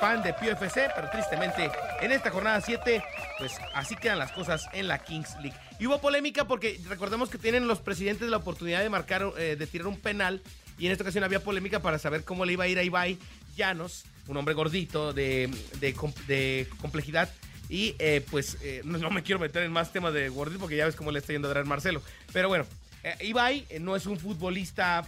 fan 0.00 0.22
de 0.22 0.32
Pio 0.34 0.52
FC, 0.52 0.88
pero 0.94 1.10
tristemente 1.10 1.70
en 2.02 2.12
esta 2.12 2.30
jornada 2.30 2.60
7, 2.60 3.02
pues 3.38 3.52
así 3.74 3.96
quedan 3.96 4.18
las 4.18 4.32
cosas 4.32 4.68
en 4.72 4.88
la 4.88 4.98
Kings 4.98 5.36
League. 5.40 5.56
Y 5.78 5.86
hubo 5.86 6.00
polémica 6.00 6.46
porque 6.46 6.80
recordemos 6.88 7.30
que 7.30 7.38
tienen 7.38 7.66
los 7.66 7.80
presidentes 7.80 8.28
la 8.28 8.36
oportunidad 8.38 8.82
de 8.82 8.90
marcar, 8.90 9.32
eh, 9.38 9.56
de 9.58 9.66
tirar 9.66 9.86
un 9.86 9.98
penal, 9.98 10.42
y 10.78 10.86
en 10.86 10.92
esta 10.92 11.04
ocasión 11.04 11.24
había 11.24 11.40
polémica 11.40 11.80
para 11.80 11.98
saber 11.98 12.24
cómo 12.24 12.44
le 12.44 12.54
iba 12.54 12.64
a 12.64 12.68
ir 12.68 12.78
a 12.78 12.82
Ibai 12.82 13.18
Llanos, 13.56 14.04
un 14.26 14.36
hombre 14.36 14.54
gordito 14.54 15.12
de, 15.12 15.50
de 15.80 16.68
complejidad 16.80 17.28
y 17.72 17.94
eh, 17.98 18.22
pues 18.30 18.58
eh, 18.60 18.82
no, 18.84 19.10
me 19.10 19.22
quiero 19.22 19.38
meter 19.38 19.62
en 19.62 19.72
más 19.72 19.92
temas 19.92 20.12
de 20.12 20.28
gordito 20.28 20.60
porque 20.60 20.76
ya 20.76 20.84
ves 20.84 20.94
cómo 20.94 21.10
le 21.10 21.20
está 21.20 21.32
yendo 21.32 21.50
a 21.50 21.54
dar 21.54 21.64
Marcelo. 21.64 22.02
Pero 22.30 22.48
bueno, 22.48 22.66
eh, 23.02 23.16
Ibai 23.20 23.66
no 23.80 23.96
es 23.96 24.04
un 24.04 24.18
futbolista, 24.18 25.02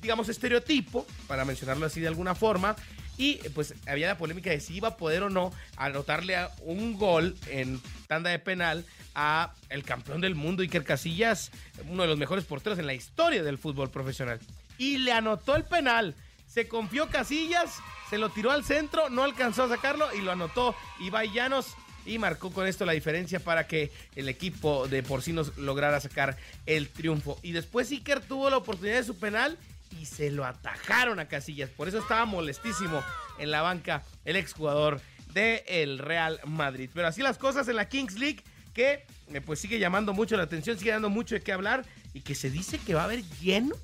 digamos, 0.00 0.30
estereotipo, 0.30 1.06
para 1.26 1.44
mencionarlo 1.44 1.84
así 1.84 2.00
de 2.00 2.08
alguna 2.08 2.34
forma. 2.34 2.76
Y 3.18 3.36
pues 3.50 3.74
había 3.86 4.06
la 4.06 4.16
polémica 4.16 4.50
de 4.50 4.60
si 4.60 4.76
iba 4.76 4.88
a 4.88 4.96
poder 4.96 5.24
o 5.24 5.30
no 5.30 5.52
anotarle 5.76 6.36
un 6.60 6.96
gol 6.96 7.36
en 7.50 7.80
tanda 8.06 8.30
de 8.30 8.38
penal 8.38 8.84
a 9.14 9.52
el 9.68 9.82
campeón 9.82 10.20
del 10.20 10.36
mundo, 10.36 10.62
Iker 10.62 10.84
Casillas, 10.84 11.50
uno 11.88 12.02
de 12.02 12.08
los 12.08 12.16
mejores 12.16 12.44
porteros 12.44 12.78
en 12.78 12.86
la 12.86 12.94
historia 12.94 13.42
del 13.42 13.58
fútbol 13.58 13.90
profesional. 13.90 14.38
Y 14.78 14.98
le 14.98 15.12
anotó 15.12 15.56
el 15.56 15.64
penal. 15.64 16.14
Se 16.46 16.68
confió 16.68 17.08
Casillas, 17.08 17.78
se 18.08 18.18
lo 18.18 18.30
tiró 18.30 18.52
al 18.52 18.64
centro, 18.64 19.10
no 19.10 19.24
alcanzó 19.24 19.64
a 19.64 19.68
sacarlo 19.68 20.08
y 20.14 20.22
lo 20.22 20.32
anotó 20.32 20.74
Ibai 21.00 21.32
Llanos 21.32 21.74
y 22.06 22.18
marcó 22.18 22.50
con 22.50 22.66
esto 22.66 22.86
la 22.86 22.92
diferencia 22.92 23.40
para 23.40 23.66
que 23.66 23.92
el 24.16 24.28
equipo 24.28 24.88
de 24.88 25.02
Porcinos 25.02 25.56
lograra 25.58 26.00
sacar 26.00 26.36
el 26.66 26.88
triunfo. 26.88 27.38
Y 27.42 27.52
después 27.52 27.90
Iker 27.90 28.20
tuvo 28.20 28.48
la 28.48 28.56
oportunidad 28.56 28.96
de 28.96 29.04
su 29.04 29.18
penal 29.18 29.58
y 29.98 30.06
se 30.06 30.30
lo 30.30 30.44
atajaron 30.44 31.18
a 31.20 31.28
Casillas. 31.28 31.70
Por 31.70 31.88
eso 31.88 31.98
estaba 31.98 32.24
molestísimo 32.24 33.02
en 33.38 33.50
la 33.50 33.62
banca 33.62 34.02
el 34.24 34.36
exjugador 34.36 35.00
del 35.32 35.98
Real 35.98 36.40
Madrid. 36.46 36.90
Pero 36.92 37.08
así 37.08 37.22
las 37.22 37.38
cosas 37.38 37.68
en 37.68 37.76
la 37.76 37.88
Kings 37.88 38.18
League 38.18 38.42
que 38.74 39.06
eh, 39.32 39.40
pues 39.40 39.58
sigue 39.60 39.78
llamando 39.78 40.12
mucho 40.12 40.36
la 40.36 40.44
atención, 40.44 40.78
sigue 40.78 40.92
dando 40.92 41.10
mucho 41.10 41.34
de 41.34 41.40
qué 41.40 41.52
hablar 41.52 41.84
y 42.14 42.20
que 42.20 42.34
se 42.34 42.50
dice 42.50 42.78
que 42.78 42.94
va 42.94 43.02
a 43.02 43.04
haber 43.04 43.24
lleno, 43.40 43.74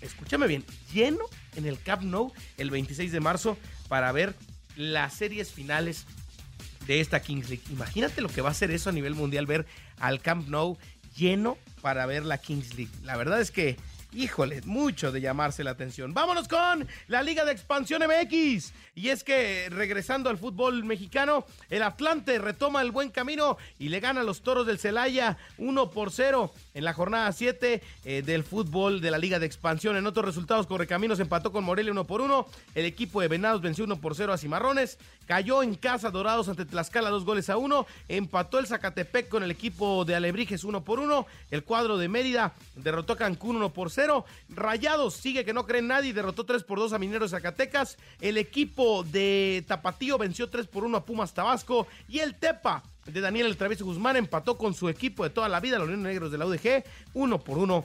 escúchame 0.00 0.46
bien, 0.46 0.64
lleno 0.92 1.24
en 1.56 1.66
el 1.66 1.80
Camp 1.82 2.02
Nou 2.02 2.32
el 2.56 2.70
26 2.70 3.12
de 3.12 3.20
marzo 3.20 3.58
para 3.88 4.12
ver 4.12 4.34
las 4.76 5.14
series 5.14 5.50
finales 5.50 6.06
de 6.86 7.00
esta 7.00 7.20
Kings 7.20 7.48
League. 7.48 7.64
Imagínate 7.70 8.20
lo 8.20 8.28
que 8.28 8.40
va 8.40 8.50
a 8.50 8.54
ser 8.54 8.70
eso 8.70 8.90
a 8.90 8.92
nivel 8.92 9.14
mundial, 9.14 9.46
ver 9.46 9.66
al 9.98 10.20
Camp 10.20 10.48
Nou 10.48 10.78
lleno 11.16 11.58
para 11.82 12.06
ver 12.06 12.24
la 12.24 12.38
Kings 12.38 12.74
League. 12.74 12.92
La 13.02 13.16
verdad 13.16 13.40
es 13.40 13.50
que 13.50 13.76
híjole, 14.16 14.62
mucho 14.64 15.12
de 15.12 15.20
llamarse 15.20 15.62
la 15.62 15.72
atención. 15.72 16.14
Vámonos 16.14 16.48
con 16.48 16.88
la 17.08 17.22
Liga 17.22 17.44
de 17.44 17.52
Expansión 17.52 18.02
MX. 18.02 18.72
Y 18.94 19.10
es 19.10 19.22
que 19.22 19.68
regresando 19.68 20.30
al 20.30 20.38
fútbol 20.38 20.82
mexicano, 20.84 21.44
el 21.68 21.82
Atlante 21.82 22.38
retoma 22.38 22.80
el 22.80 22.90
buen 22.90 23.10
camino 23.10 23.58
y 23.78 23.90
le 23.90 24.00
gana 24.00 24.22
a 24.22 24.24
los 24.24 24.40
toros 24.40 24.66
del 24.66 24.78
Celaya 24.78 25.36
1 25.58 25.90
por 25.90 26.10
0 26.10 26.50
en 26.72 26.84
la 26.84 26.94
jornada 26.94 27.30
7 27.30 27.82
eh, 28.04 28.22
del 28.22 28.42
fútbol 28.42 29.02
de 29.02 29.10
la 29.10 29.18
Liga 29.18 29.38
de 29.38 29.44
Expansión. 29.44 29.96
En 29.96 30.06
otros 30.06 30.24
resultados, 30.24 30.66
Correcaminos 30.66 31.20
empató 31.20 31.52
con 31.52 31.64
Morelia 31.64 31.92
1 31.92 32.06
por 32.06 32.22
1. 32.22 32.46
El 32.74 32.86
equipo 32.86 33.20
de 33.20 33.28
Venados 33.28 33.60
venció 33.60 33.84
1 33.84 34.00
por 34.00 34.14
0 34.14 34.32
a 34.32 34.38
Cimarrones. 34.38 34.98
Cayó 35.26 35.62
en 35.62 35.74
casa 35.74 36.10
Dorados 36.10 36.48
ante 36.48 36.64
Tlaxcala 36.64 37.10
dos 37.10 37.24
goles 37.24 37.50
a 37.50 37.58
1. 37.58 37.86
Empató 38.08 38.58
el 38.58 38.66
Zacatepec 38.66 39.28
con 39.28 39.42
el 39.42 39.50
equipo 39.50 40.04
de 40.06 40.14
Alebrijes 40.14 40.64
1 40.64 40.84
por 40.84 41.00
1. 41.00 41.26
El 41.50 41.64
cuadro 41.64 41.98
de 41.98 42.08
Mérida 42.08 42.54
derrotó 42.76 43.12
a 43.12 43.16
Cancún 43.16 43.56
1 43.56 43.72
por 43.74 43.90
0. 43.90 44.05
Rayados 44.48 45.14
sigue 45.14 45.44
que 45.44 45.52
no 45.52 45.66
cree 45.66 45.80
en 45.80 45.88
nadie, 45.88 46.12
derrotó 46.12 46.44
3 46.44 46.64
por 46.64 46.78
2 46.78 46.92
a 46.92 46.98
Mineros 46.98 47.30
Zacatecas. 47.30 47.96
El 48.20 48.38
equipo 48.38 49.02
de 49.04 49.64
Tapatío 49.66 50.18
venció 50.18 50.48
3 50.48 50.66
por 50.66 50.84
1 50.84 50.98
a 50.98 51.04
Pumas 51.04 51.34
Tabasco. 51.34 51.86
Y 52.08 52.20
el 52.20 52.34
Tepa 52.34 52.82
de 53.06 53.20
Daniel 53.20 53.46
El 53.46 53.56
Travieso 53.56 53.84
Guzmán 53.84 54.16
empató 54.16 54.58
con 54.58 54.74
su 54.74 54.88
equipo 54.88 55.24
de 55.24 55.30
toda 55.30 55.48
la 55.48 55.60
vida, 55.60 55.78
los 55.78 55.88
Negros 55.88 56.30
de 56.30 56.38
la 56.38 56.46
UDG, 56.46 56.84
1 57.14 57.38
por 57.40 57.58
1 57.58 57.84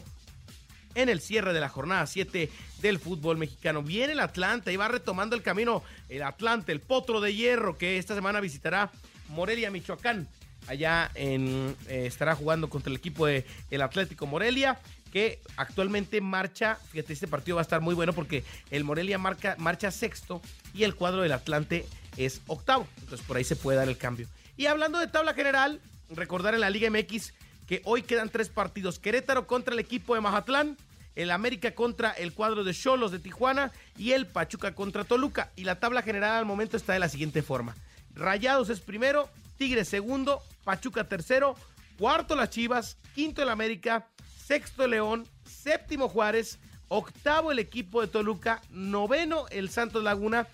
en 0.95 1.09
el 1.09 1.21
cierre 1.21 1.53
de 1.53 1.59
la 1.59 1.69
jornada 1.69 2.05
7 2.05 2.49
del 2.81 2.99
fútbol 2.99 3.37
mexicano. 3.37 3.83
Viene 3.83 4.13
el 4.13 4.19
Atlante 4.19 4.73
y 4.73 4.77
va 4.77 4.87
retomando 4.87 5.35
el 5.35 5.41
camino 5.41 5.83
el 6.09 6.23
Atlante, 6.23 6.71
el 6.71 6.81
potro 6.81 7.21
de 7.21 7.33
hierro 7.33 7.77
que 7.77 7.97
esta 7.97 8.15
semana 8.15 8.39
visitará 8.39 8.91
Morelia, 9.29 9.71
Michoacán. 9.71 10.27
Allá 10.67 11.09
en, 11.15 11.75
eh, 11.87 12.05
estará 12.05 12.35
jugando 12.35 12.69
contra 12.69 12.91
el 12.91 12.97
equipo 12.97 13.25
de 13.25 13.45
el 13.71 13.81
Atlético 13.81 14.27
Morelia 14.27 14.79
que 15.11 15.41
actualmente 15.57 16.21
marcha, 16.21 16.75
fíjate, 16.91 17.13
este 17.13 17.27
partido 17.27 17.55
va 17.55 17.61
a 17.61 17.63
estar 17.63 17.81
muy 17.81 17.93
bueno 17.93 18.13
porque 18.13 18.43
el 18.69 18.83
Morelia 18.83 19.17
marca, 19.17 19.55
marcha 19.59 19.91
sexto 19.91 20.41
y 20.73 20.83
el 20.83 20.95
cuadro 20.95 21.21
del 21.21 21.33
Atlante 21.33 21.85
es 22.17 22.41
octavo. 22.47 22.87
Entonces 22.99 23.25
por 23.25 23.37
ahí 23.37 23.43
se 23.43 23.55
puede 23.55 23.77
dar 23.77 23.89
el 23.89 23.97
cambio. 23.97 24.27
Y 24.57 24.65
hablando 24.67 24.99
de 24.99 25.07
tabla 25.07 25.33
general, 25.33 25.81
recordar 26.09 26.53
en 26.53 26.61
la 26.61 26.69
Liga 26.69 26.89
MX 26.89 27.33
que 27.67 27.81
hoy 27.85 28.03
quedan 28.03 28.29
tres 28.29 28.49
partidos. 28.49 28.99
Querétaro 28.99 29.47
contra 29.47 29.73
el 29.73 29.79
equipo 29.79 30.15
de 30.15 30.21
Mazatlán, 30.21 30.77
el 31.15 31.31
América 31.31 31.73
contra 31.75 32.11
el 32.11 32.33
cuadro 32.33 32.63
de 32.63 32.73
Cholos 32.73 33.11
de 33.11 33.19
Tijuana 33.19 33.71
y 33.97 34.11
el 34.11 34.27
Pachuca 34.27 34.73
contra 34.73 35.03
Toluca. 35.03 35.51
Y 35.55 35.63
la 35.63 35.79
tabla 35.79 36.01
general 36.01 36.31
al 36.31 36.45
momento 36.45 36.77
está 36.77 36.93
de 36.93 36.99
la 36.99 37.09
siguiente 37.09 37.41
forma. 37.41 37.75
Rayados 38.13 38.69
es 38.69 38.79
primero, 38.79 39.29
Tigres 39.57 39.87
segundo, 39.87 40.41
Pachuca 40.63 41.05
tercero, 41.05 41.55
cuarto 41.97 42.35
las 42.35 42.49
Chivas, 42.49 42.97
quinto 43.13 43.41
el 43.41 43.49
América, 43.49 44.07
sexto 44.51 44.85
León, 44.85 45.25
séptimo 45.45 46.09
Juárez, 46.09 46.59
octavo 46.89 47.53
el 47.53 47.59
equipo 47.59 48.01
de 48.01 48.09
Toluca, 48.09 48.61
noveno 48.69 49.45
el 49.49 49.69
Santos 49.69 50.03
Laguna, 50.03 50.45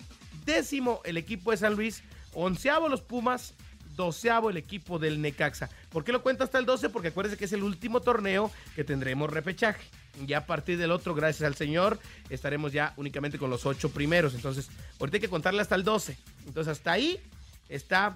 décimo 0.44 1.00
el 1.04 1.16
equipo 1.16 1.50
de 1.50 1.56
San 1.56 1.74
Luis, 1.74 2.04
onceavo 2.32 2.88
los 2.88 3.02
Pumas, 3.02 3.54
doceavo 3.96 4.50
el 4.50 4.56
equipo 4.56 5.00
del 5.00 5.20
Necaxa. 5.20 5.68
¿Por 5.88 6.04
qué 6.04 6.12
lo 6.12 6.22
cuento 6.22 6.44
hasta 6.44 6.60
el 6.60 6.64
12? 6.64 6.90
Porque 6.90 7.08
acuérdense 7.08 7.36
que 7.36 7.46
es 7.46 7.52
el 7.52 7.64
último 7.64 8.00
torneo 8.00 8.52
que 8.76 8.84
tendremos 8.84 9.30
repechaje. 9.30 9.82
Ya 10.26 10.38
a 10.38 10.46
partir 10.46 10.78
del 10.78 10.92
otro, 10.92 11.12
gracias 11.16 11.44
al 11.44 11.56
Señor, 11.56 11.98
estaremos 12.30 12.72
ya 12.72 12.94
únicamente 12.98 13.36
con 13.36 13.50
los 13.50 13.66
ocho 13.66 13.90
primeros. 13.90 14.32
Entonces, 14.32 14.68
ahorita 15.00 15.16
hay 15.16 15.22
que 15.22 15.28
contarle 15.28 15.60
hasta 15.60 15.74
el 15.74 15.82
12. 15.82 16.16
Entonces, 16.46 16.70
hasta 16.70 16.92
ahí 16.92 17.18
está 17.68 18.14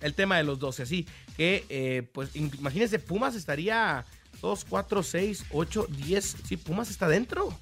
el 0.00 0.14
tema 0.14 0.38
de 0.38 0.42
los 0.42 0.58
12. 0.58 0.82
Así 0.82 1.06
que, 1.36 1.64
eh, 1.68 2.02
pues, 2.12 2.34
imagínense, 2.34 2.98
Pumas 2.98 3.36
estaría 3.36 4.04
2, 4.40 4.64
4, 4.68 5.02
6, 5.02 5.44
8, 5.52 5.86
10. 5.90 6.36
Sí, 6.44 6.56
Pumas 6.56 6.90
está 6.90 7.08
dentro. 7.08 7.56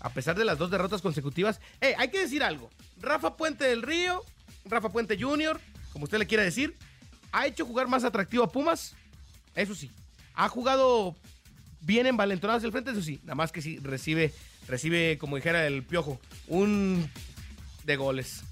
A 0.00 0.10
pesar 0.10 0.36
de 0.36 0.44
las 0.44 0.58
dos 0.58 0.70
derrotas 0.70 1.02
consecutivas. 1.02 1.60
Eh, 1.80 1.94
hay 1.98 2.10
que 2.10 2.20
decir 2.20 2.42
algo. 2.42 2.70
Rafa 3.00 3.36
Puente 3.36 3.64
del 3.64 3.82
Río, 3.82 4.22
Rafa 4.64 4.90
Puente 4.90 5.20
Jr., 5.20 5.60
como 5.92 6.04
usted 6.04 6.18
le 6.18 6.26
quiera 6.26 6.44
decir, 6.44 6.76
ha 7.32 7.46
hecho 7.46 7.66
jugar 7.66 7.88
más 7.88 8.04
atractivo 8.04 8.44
a 8.44 8.52
Pumas. 8.52 8.94
Eso 9.54 9.74
sí. 9.74 9.90
Ha 10.34 10.48
jugado 10.48 11.16
bien 11.80 12.06
envalentonado 12.06 12.58
hacia 12.58 12.66
el 12.66 12.72
frente, 12.72 12.92
eso 12.92 13.02
sí. 13.02 13.20
Nada 13.22 13.34
más 13.34 13.52
que 13.52 13.62
sí 13.62 13.78
recibe, 13.78 14.32
recibe, 14.68 15.18
como 15.18 15.36
dijera 15.36 15.66
el 15.66 15.82
piojo, 15.82 16.20
un 16.46 17.10
de 17.84 17.96
goles. 17.96 18.42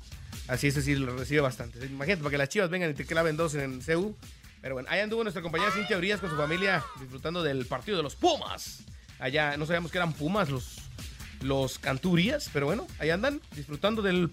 Así 0.49 0.69
es 0.69 0.75
decir, 0.75 0.99
lo 0.99 1.17
recibe 1.17 1.41
bastante. 1.41 1.85
Imagínate, 1.87 2.23
para 2.23 2.31
que 2.31 2.39
las 2.39 2.49
chivas 2.49 2.71
vengan 2.71 2.91
y 2.91 2.95
te 2.95 3.05
claven 3.05 3.37
dos 3.37 3.55
en 3.55 3.83
CEU. 3.83 4.17
Pero 4.67 4.75
bueno, 4.75 4.89
ahí 4.91 4.99
anduvo 4.99 5.23
nuestra 5.23 5.43
compañera 5.43 5.71
Cintia 5.71 5.97
Urias 5.97 6.19
con 6.19 6.29
su 6.29 6.37
familia 6.37 6.83
disfrutando 6.99 7.41
del 7.41 7.67
partido 7.67 7.99
de 7.99 8.03
los 8.03 8.17
Pumas. 8.17 8.83
Allá 9.21 9.57
no 9.57 9.65
sabíamos 9.65 9.93
que 9.93 9.99
eran 9.99 10.13
Pumas 10.13 10.51
los, 10.51 10.79
los 11.41 11.79
Canturías, 11.79 12.51
pero 12.53 12.67
bueno, 12.67 12.85
ahí 12.99 13.11
andan 13.11 13.41
disfrutando 13.53 14.03
del 14.03 14.29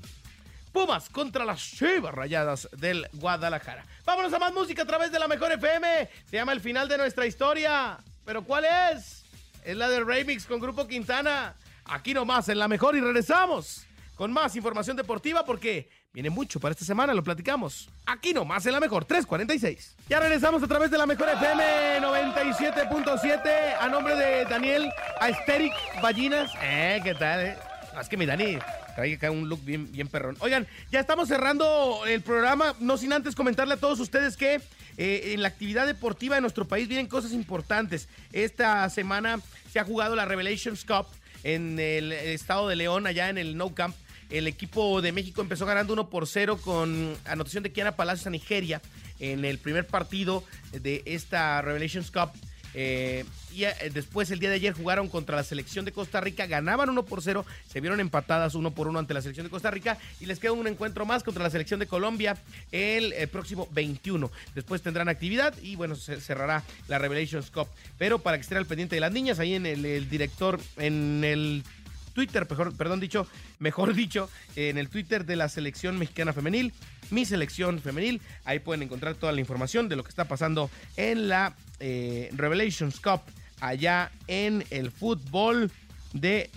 Pumas 0.71 1.07
contra 1.09 1.45
las 1.45 1.59
Chivas 1.59 2.15
Rayadas 2.15 2.67
del 2.71 3.07
Guadalajara. 3.13 3.85
Vámonos 4.05 4.33
a 4.33 4.39
más 4.39 4.51
música 4.51 4.81
a 4.81 4.85
través 4.87 5.11
de 5.11 5.19
la 5.19 5.27
Mejor 5.27 5.51
FM. 5.51 6.09
Se 6.25 6.35
llama 6.35 6.53
El 6.53 6.61
final 6.61 6.87
de 6.87 6.97
nuestra 6.97 7.27
historia. 7.27 7.99
¿Pero 8.25 8.43
cuál 8.43 8.65
es? 8.65 9.25
Es 9.63 9.77
la 9.77 9.87
del 9.87 10.03
Remix 10.03 10.47
con 10.47 10.59
Grupo 10.59 10.87
Quintana. 10.87 11.55
Aquí 11.85 12.15
nomás 12.15 12.49
en 12.49 12.57
la 12.57 12.67
Mejor 12.67 12.95
y 12.95 13.01
regresamos 13.01 13.85
con 14.15 14.33
más 14.33 14.55
información 14.55 14.97
deportiva 14.97 15.45
porque 15.45 15.91
viene 16.13 16.29
mucho 16.29 16.59
para 16.59 16.73
esta 16.73 16.85
semana, 16.85 17.13
lo 17.13 17.23
platicamos. 17.23 17.89
Aquí 18.05 18.33
nomás 18.33 18.65
en 18.67 18.73
la 18.73 18.79
Mejor 18.79 19.03
346. 19.03 19.95
Ya 20.07 20.19
regresamos 20.19 20.61
a 20.61 20.67
través 20.67 20.91
de 20.91 20.97
la 20.97 21.07
Mejor 21.07 21.27
FM 21.29 22.01
97.7 22.01 23.77
a 23.79 23.89
nombre 23.89 24.15
de 24.15 24.45
Daniel 24.45 24.91
Aesthetic 25.19 25.73
Ballinas. 26.03 26.51
Eh, 26.61 27.01
¿qué 27.03 27.15
tal? 27.15 27.41
Eh? 27.41 27.57
Es 27.99 28.07
que 28.07 28.17
mi 28.17 28.27
Dani 28.27 28.59
trae 28.95 29.15
acá 29.15 29.31
un 29.31 29.49
look 29.49 29.65
bien, 29.65 29.91
bien 29.91 30.07
perrón. 30.07 30.37
Oigan, 30.39 30.67
ya 30.91 30.99
estamos 30.99 31.27
cerrando 31.27 32.01
el 32.05 32.21
programa, 32.21 32.75
no 32.79 32.97
sin 32.97 33.11
antes 33.11 33.33
comentarle 33.33 33.73
a 33.73 33.77
todos 33.77 33.99
ustedes 33.99 34.37
que 34.37 34.61
eh, 34.97 35.31
en 35.33 35.41
la 35.41 35.47
actividad 35.47 35.87
deportiva 35.87 36.35
de 36.35 36.41
nuestro 36.41 36.67
país 36.67 36.87
vienen 36.87 37.07
cosas 37.07 37.31
importantes. 37.31 38.07
Esta 38.31 38.87
semana 38.91 39.39
se 39.71 39.79
ha 39.79 39.83
jugado 39.83 40.15
la 40.15 40.25
Revelations 40.25 40.85
Cup 40.85 41.07
en 41.43 41.79
el 41.79 42.11
estado 42.11 42.67
de 42.67 42.75
León, 42.75 43.07
allá 43.07 43.29
en 43.29 43.39
el 43.39 43.57
No 43.57 43.73
Camp. 43.73 43.95
El 44.29 44.47
equipo 44.47 45.01
de 45.01 45.11
México 45.11 45.41
empezó 45.41 45.65
ganando 45.65 45.93
1 45.93 46.09
por 46.09 46.27
0 46.27 46.59
con 46.63 47.15
anotación 47.25 47.63
de 47.63 47.71
Kiana 47.71 47.95
Palacios 47.95 48.27
a 48.27 48.29
Nigeria 48.29 48.81
en 49.19 49.45
el 49.45 49.57
primer 49.57 49.87
partido 49.87 50.43
de 50.71 51.03
esta 51.05 51.61
Revelations 51.61 52.11
Cup. 52.11 52.31
Eh, 52.75 53.23
y 53.53 53.65
eh, 53.65 53.73
después 53.93 54.31
el 54.31 54.39
día 54.39 54.49
de 54.49 54.55
ayer 54.55 54.73
jugaron 54.73 55.07
contra 55.07 55.35
la 55.35 55.43
selección 55.43 55.85
de 55.85 55.91
Costa 55.91 56.19
Rica, 56.21 56.47
ganaban 56.47 56.89
1 56.89 57.05
por 57.05 57.21
0, 57.21 57.45
se 57.67 57.81
vieron 57.81 57.99
empatadas 57.99 58.55
1 58.55 58.71
por 58.71 58.87
1 58.87 58.97
ante 58.97 59.13
la 59.13 59.21
selección 59.21 59.45
de 59.45 59.51
Costa 59.51 59.69
Rica 59.69 59.99
y 60.19 60.25
les 60.25 60.39
queda 60.39 60.53
un 60.53 60.65
encuentro 60.65 61.05
más 61.05 61.23
contra 61.23 61.43
la 61.43 61.51
selección 61.51 61.79
de 61.79 61.85
Colombia 61.85 62.35
el, 62.71 63.13
próximo 63.29 63.67
21. 63.71 64.31
Después 64.55 64.81
tendrán 64.81 65.07
actividad 65.07 65.55
y 65.61 65.75
bueno, 65.75 65.95
se 65.95 66.19
cerrará 66.19 66.63
la 66.87 66.97
Revelations 66.97 67.51
Cup. 67.51 67.67
Pero 67.99 68.19
para 68.19 68.37
que 68.37 68.41
estén 68.41 68.57
al 68.57 68.65
pendiente 68.65 68.95
de 68.95 69.01
las 69.01 69.11
niñas, 69.11 69.37
ahí 69.37 69.53
en 69.53 69.67
el 69.67 70.09
director, 70.09 70.59
en 70.77 71.23
el 71.23 71.63
Twitter, 72.13 72.47
mejor, 72.49 72.75
perdón 72.75 72.99
dicho, 72.99 73.27
mejor 73.59 73.93
dicho, 73.93 74.29
en 74.55 74.77
el 74.77 74.89
Twitter 74.89 75.25
de 75.25 75.35
la 75.35 75.49
selección 75.49 75.97
mexicana 75.97 76.33
femenil, 76.33 76.73
mi 77.09 77.25
selección 77.25 77.79
femenil. 77.79 78.21
Ahí 78.45 78.59
pueden 78.59 78.83
encontrar 78.83 79.15
toda 79.15 79.31
la 79.31 79.39
información 79.39 79.89
de 79.89 79.95
lo 79.95 80.03
que 80.03 80.09
está 80.09 80.25
pasando 80.25 80.69
en 80.97 81.27
la 81.27 81.55
eh, 81.79 82.29
Revelations 82.33 82.99
Cup, 82.99 83.21
allá 83.59 84.11
en 84.27 84.63
el 84.69 84.91
fútbol 84.91 85.71
de 86.13 86.49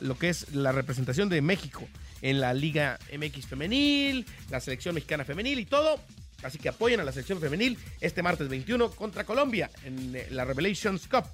lo 0.00 0.18
que 0.18 0.30
es 0.30 0.54
la 0.54 0.72
representación 0.72 1.28
de 1.28 1.42
México 1.42 1.86
en 2.22 2.40
la 2.40 2.54
Liga 2.54 2.98
MX 3.16 3.46
femenil, 3.46 4.26
la 4.50 4.60
selección 4.60 4.94
mexicana 4.94 5.24
femenil 5.24 5.58
y 5.58 5.66
todo. 5.66 6.00
Así 6.42 6.58
que 6.58 6.70
apoyen 6.70 7.00
a 7.00 7.04
la 7.04 7.12
selección 7.12 7.40
femenil 7.40 7.78
este 8.00 8.22
martes 8.22 8.48
21 8.48 8.90
contra 8.92 9.24
Colombia 9.24 9.70
en 9.84 10.16
eh, 10.16 10.26
la 10.30 10.44
Revelations 10.44 11.06
Cup. 11.06 11.24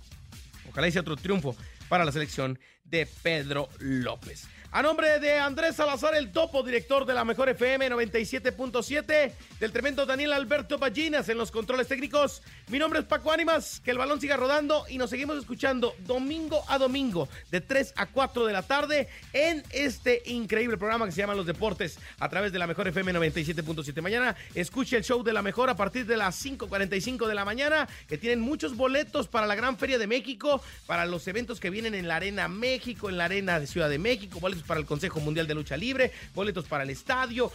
Ojalá 0.68 0.90
sea 0.90 1.02
otro 1.02 1.16
triunfo 1.16 1.56
para 1.88 2.04
la 2.04 2.10
selección 2.10 2.58
de 2.90 3.06
Pedro 3.22 3.68
López. 3.78 4.48
A 4.76 4.82
nombre 4.82 5.20
de 5.20 5.38
Andrés 5.38 5.76
Salazar, 5.76 6.14
el 6.14 6.32
topo, 6.32 6.62
director 6.62 7.06
de 7.06 7.14
la 7.14 7.24
Mejor 7.24 7.48
FM 7.48 7.88
97.7, 7.88 9.32
del 9.58 9.72
tremendo 9.72 10.04
Daniel 10.04 10.34
Alberto 10.34 10.76
Ballinas 10.76 11.30
en 11.30 11.38
los 11.38 11.50
controles 11.50 11.88
técnicos. 11.88 12.42
Mi 12.68 12.78
nombre 12.78 12.98
es 12.98 13.06
Paco 13.06 13.32
Ánimas, 13.32 13.80
que 13.80 13.92
el 13.92 13.96
balón 13.96 14.20
siga 14.20 14.36
rodando 14.36 14.84
y 14.90 14.98
nos 14.98 15.08
seguimos 15.08 15.38
escuchando 15.38 15.94
domingo 16.00 16.62
a 16.68 16.76
domingo 16.76 17.26
de 17.50 17.62
3 17.62 17.94
a 17.96 18.04
4 18.04 18.44
de 18.44 18.52
la 18.52 18.62
tarde 18.64 19.08
en 19.32 19.62
este 19.70 20.22
increíble 20.26 20.76
programa 20.76 21.06
que 21.06 21.12
se 21.12 21.22
llama 21.22 21.34
Los 21.34 21.46
Deportes 21.46 21.98
a 22.18 22.28
través 22.28 22.52
de 22.52 22.58
la 22.58 22.66
Mejor 22.66 22.86
FM 22.86 23.14
97.7. 23.14 24.02
Mañana 24.02 24.36
escuche 24.54 24.98
el 24.98 25.04
show 25.04 25.22
de 25.22 25.32
la 25.32 25.40
Mejor 25.40 25.70
a 25.70 25.76
partir 25.76 26.04
de 26.04 26.18
las 26.18 26.44
5.45 26.44 27.26
de 27.26 27.34
la 27.34 27.46
mañana, 27.46 27.88
que 28.08 28.18
tienen 28.18 28.40
muchos 28.40 28.76
boletos 28.76 29.26
para 29.26 29.46
la 29.46 29.54
Gran 29.54 29.78
Feria 29.78 29.96
de 29.96 30.06
México, 30.06 30.60
para 30.84 31.06
los 31.06 31.26
eventos 31.28 31.60
que 31.60 31.70
vienen 31.70 31.94
en 31.94 32.08
la 32.08 32.16
Arena 32.16 32.46
México, 32.48 32.75
en 32.84 33.16
la 33.16 33.24
Arena 33.24 33.58
de 33.58 33.66
Ciudad 33.66 33.88
de 33.88 33.98
México, 33.98 34.38
boletos 34.38 34.64
para 34.64 34.78
el 34.78 34.86
Consejo 34.86 35.20
Mundial 35.20 35.46
de 35.46 35.54
Lucha 35.54 35.76
Libre, 35.76 36.12
boletos 36.34 36.66
para 36.66 36.84
el 36.84 36.90
estadio. 36.90 37.50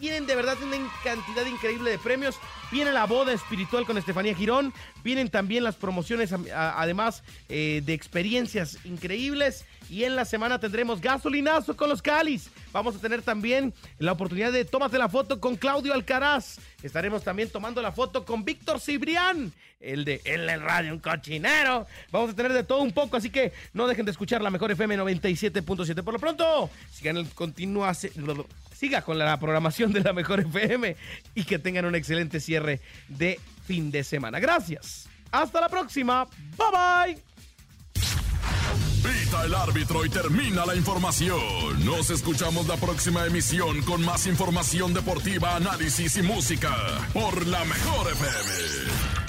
Tienen 0.00 0.26
de 0.26 0.34
verdad 0.34 0.56
una 0.62 0.76
cantidad 1.02 1.46
increíble 1.46 1.90
de 1.90 1.98
premios. 1.98 2.36
Viene 2.72 2.92
la 2.92 3.06
boda 3.06 3.32
espiritual 3.32 3.86
con 3.86 3.98
Estefanía 3.98 4.34
Girón. 4.34 4.72
Vienen 5.04 5.28
también 5.28 5.62
las 5.62 5.76
promociones, 5.76 6.32
además 6.52 7.22
eh, 7.48 7.82
de 7.84 7.94
experiencias 7.94 8.78
increíbles. 8.84 9.64
Y 9.90 10.04
en 10.04 10.16
la 10.16 10.24
semana 10.24 10.58
tendremos 10.58 11.00
gasolinazo 11.00 11.76
con 11.76 11.88
los 11.88 12.02
Calis. 12.02 12.50
Vamos 12.72 12.96
a 12.96 12.98
tener 12.98 13.22
también 13.22 13.72
la 13.98 14.12
oportunidad 14.12 14.52
de 14.52 14.64
tómate 14.64 14.98
la 14.98 15.08
foto 15.08 15.40
con 15.40 15.56
Claudio 15.56 15.94
Alcaraz. 15.94 16.58
Estaremos 16.82 17.22
también 17.22 17.50
tomando 17.50 17.80
la 17.82 17.92
foto 17.92 18.24
con 18.24 18.44
Víctor 18.44 18.80
Cibrián, 18.80 19.52
el 19.80 20.04
de 20.04 20.20
El 20.24 20.48
Radio, 20.60 20.92
un 20.92 20.98
cochinero. 20.98 21.86
Vamos 22.10 22.30
a 22.30 22.34
tener 22.34 22.52
de 22.52 22.64
todo 22.64 22.80
un 22.80 22.92
poco, 22.92 23.16
así 23.16 23.30
que 23.30 23.52
no 23.72 23.86
dejen 23.86 24.04
de 24.04 24.12
escuchar 24.12 24.42
la 24.42 24.50
mejor 24.50 24.70
FM 24.72 24.98
97.7. 24.98 26.02
Por 26.02 26.14
lo 26.14 26.20
pronto, 26.20 26.70
sigan 26.90 27.16
el 27.16 27.28
continúa, 27.30 27.94
siga 27.94 29.02
con 29.02 29.18
la 29.18 29.38
programación 29.38 29.92
de 29.92 30.00
la 30.00 30.12
mejor 30.12 30.40
FM 30.40 30.96
y 31.34 31.44
que 31.44 31.58
tengan 31.58 31.84
un 31.84 31.94
excelente 31.94 32.40
cierre 32.40 32.80
de 33.08 33.38
fin 33.66 33.90
de 33.90 34.04
semana. 34.04 34.40
Gracias. 34.40 35.08
Hasta 35.30 35.60
la 35.60 35.68
próxima. 35.68 36.26
Bye 36.56 37.14
bye. 37.14 37.33
Pita 39.02 39.44
el 39.44 39.54
árbitro 39.54 40.04
y 40.04 40.08
termina 40.08 40.64
la 40.64 40.74
información. 40.74 41.84
Nos 41.84 42.10
escuchamos 42.10 42.66
la 42.66 42.76
próxima 42.76 43.26
emisión 43.26 43.82
con 43.82 44.04
más 44.04 44.26
información 44.26 44.94
deportiva, 44.94 45.56
análisis 45.56 46.16
y 46.16 46.22
música 46.22 46.74
por 47.12 47.46
la 47.46 47.64
mejor 47.64 48.12
FM. 48.12 49.23